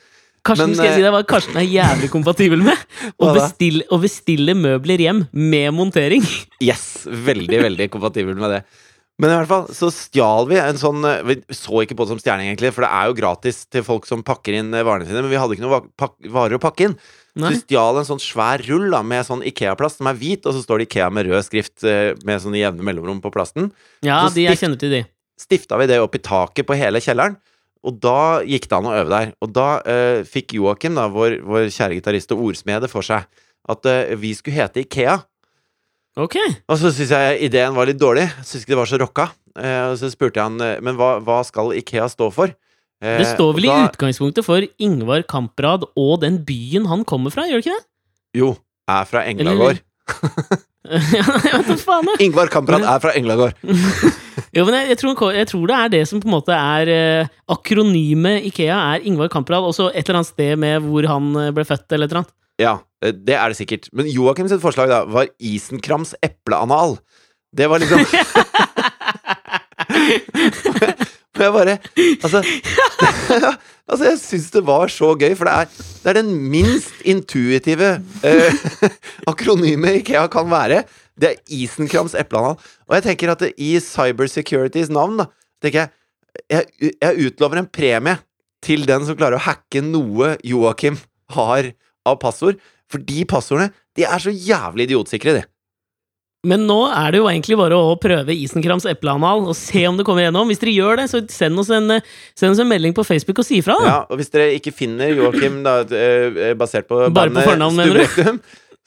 [0.46, 2.82] Karsten, Men, skal jeg si eh, deg hva Karsten er jævlig kompatibel med?
[3.22, 6.26] Å bestille, å bestille møbler hjem med montering.
[6.68, 7.06] Yes!
[7.06, 8.62] Veldig, veldig kompatibel med det.
[9.18, 12.12] Men i hvert fall så stjal vi en sånn eh, Vi så ikke på det
[12.12, 15.08] som stjerning, egentlig, for det er jo gratis til folk som pakker inn eh, varene
[15.08, 15.90] sine, men vi hadde ikke noen
[16.34, 16.96] varer å pakke inn.
[17.38, 20.56] Så vi stjal en sånn svær rull da med sånn Ikea-plast som er hvit, og
[20.56, 21.84] så står det Ikea med rød skrift
[22.26, 23.68] med sånne jevne mellomrom på plasten.
[24.02, 25.04] Ja, Så de jeg kjenner til de.
[25.38, 27.36] Stifta vi det opp i taket på hele kjelleren,
[27.86, 29.32] og da gikk det an å øve der.
[29.44, 33.26] Og da eh, fikk Joakim, da, vår, vår kjære gitarist og ordsmede, for seg
[33.68, 35.18] at eh, vi skulle hete Ikea.
[36.18, 36.36] Ok.
[36.66, 38.26] Og så syns jeg ideen var litt dårlig.
[38.42, 39.28] Syns ikke det var så rocka.
[39.58, 42.52] Eh, og så spurte jeg han eh, Men hva, hva skal Ikea stå for?
[43.02, 47.46] Eh, Det står vel i utgangspunktet for Ingvar Kamprad og den byen han kommer fra,
[47.46, 47.86] gjør det ikke det?
[48.38, 48.52] Jo,
[48.90, 49.80] er fra Englagård.
[52.24, 53.58] Ingvar Kamprad er fra Englagård.
[54.54, 56.88] Jo, men jeg, jeg, tror, jeg tror det er det som på en måte er
[56.88, 61.50] eh, Akronymet Ikea er Ingvar Kamprad, Også et eller annet sted med hvor han eh,
[61.54, 62.34] ble født, eller et eller annet.
[62.62, 62.74] Ja,
[63.04, 63.90] eh, det er det sikkert.
[63.92, 66.96] Men Joakim sitt forslag da var Isenkrams epleanal.
[67.52, 68.06] Det var liksom
[71.38, 71.74] Men jeg bare
[72.24, 72.42] Altså,
[73.90, 77.92] altså jeg syns det var så gøy, for det er, det er den minst intuitive
[78.26, 78.64] eh,
[79.30, 80.82] akronymet Ikea kan være.
[81.18, 82.58] Det er Isenkrams epleanal.
[82.88, 85.30] Og jeg tenker at det, i cybersecurities navn, da,
[85.62, 85.94] tenker jeg
[86.52, 88.18] jeg, jeg utlover en premie
[88.62, 90.98] til den som klarer å hacke noe Joakim
[91.34, 91.72] har
[92.06, 92.58] av passord.
[92.88, 95.42] For de passordene de er så jævlig idiotsikre, de.
[96.46, 100.04] Men nå er det jo egentlig bare å prøve Isenkrams epleanal og se om det
[100.06, 100.46] kommer gjennom.
[100.46, 102.06] Hvis dere gjør det, så send oss en, eh,
[102.38, 103.74] send oss en melding på Facebook og si ifra.
[103.82, 108.38] Ja, og hvis dere ikke finner Joakim da, eh, basert på Bare på fornavn, du?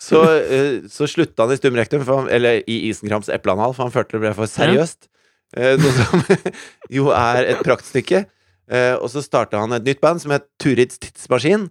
[0.02, 3.94] Så, eh, så slutta han i Stum Rektum, han, eller i Isenkrams epleanal, for han
[3.94, 5.06] følte det ble for seriøst.
[5.54, 5.76] Ja.
[5.76, 6.24] noe som
[6.98, 8.24] jo er et praktstykke.
[8.72, 11.68] Eh, og så starta han et nytt band som het Turids Tidsmaskin.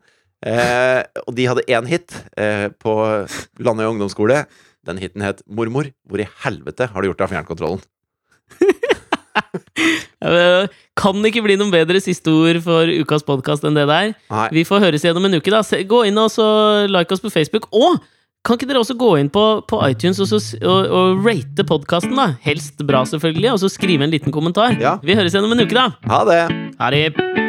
[0.47, 2.93] Eh, og de hadde én hit eh, på
[3.61, 4.45] Landøy ungdomsskole.
[4.87, 5.91] Den hiten het Mormor.
[6.09, 7.83] Hvor i helvete har du gjort av fjernkontrollen?
[11.01, 14.15] Kan ikke bli noen bedre siste ord for ukas podkast enn det der.
[14.33, 14.49] Nei.
[14.61, 15.53] Vi får høres igjennom en uke.
[15.53, 16.47] da Gå inn og så
[16.91, 17.69] like oss på Facebook.
[17.73, 18.01] Og
[18.45, 22.17] kan ikke dere også gå inn på, på iTunes og, så, og, og rate podkasten?
[22.17, 23.53] da Helst bra, selvfølgelig.
[23.53, 24.81] Og så skrive en liten kommentar.
[24.81, 24.97] Ja.
[25.05, 25.91] Vi høres igjennom en uke, da.
[26.09, 26.43] Ha det!
[26.81, 27.40] Ha det.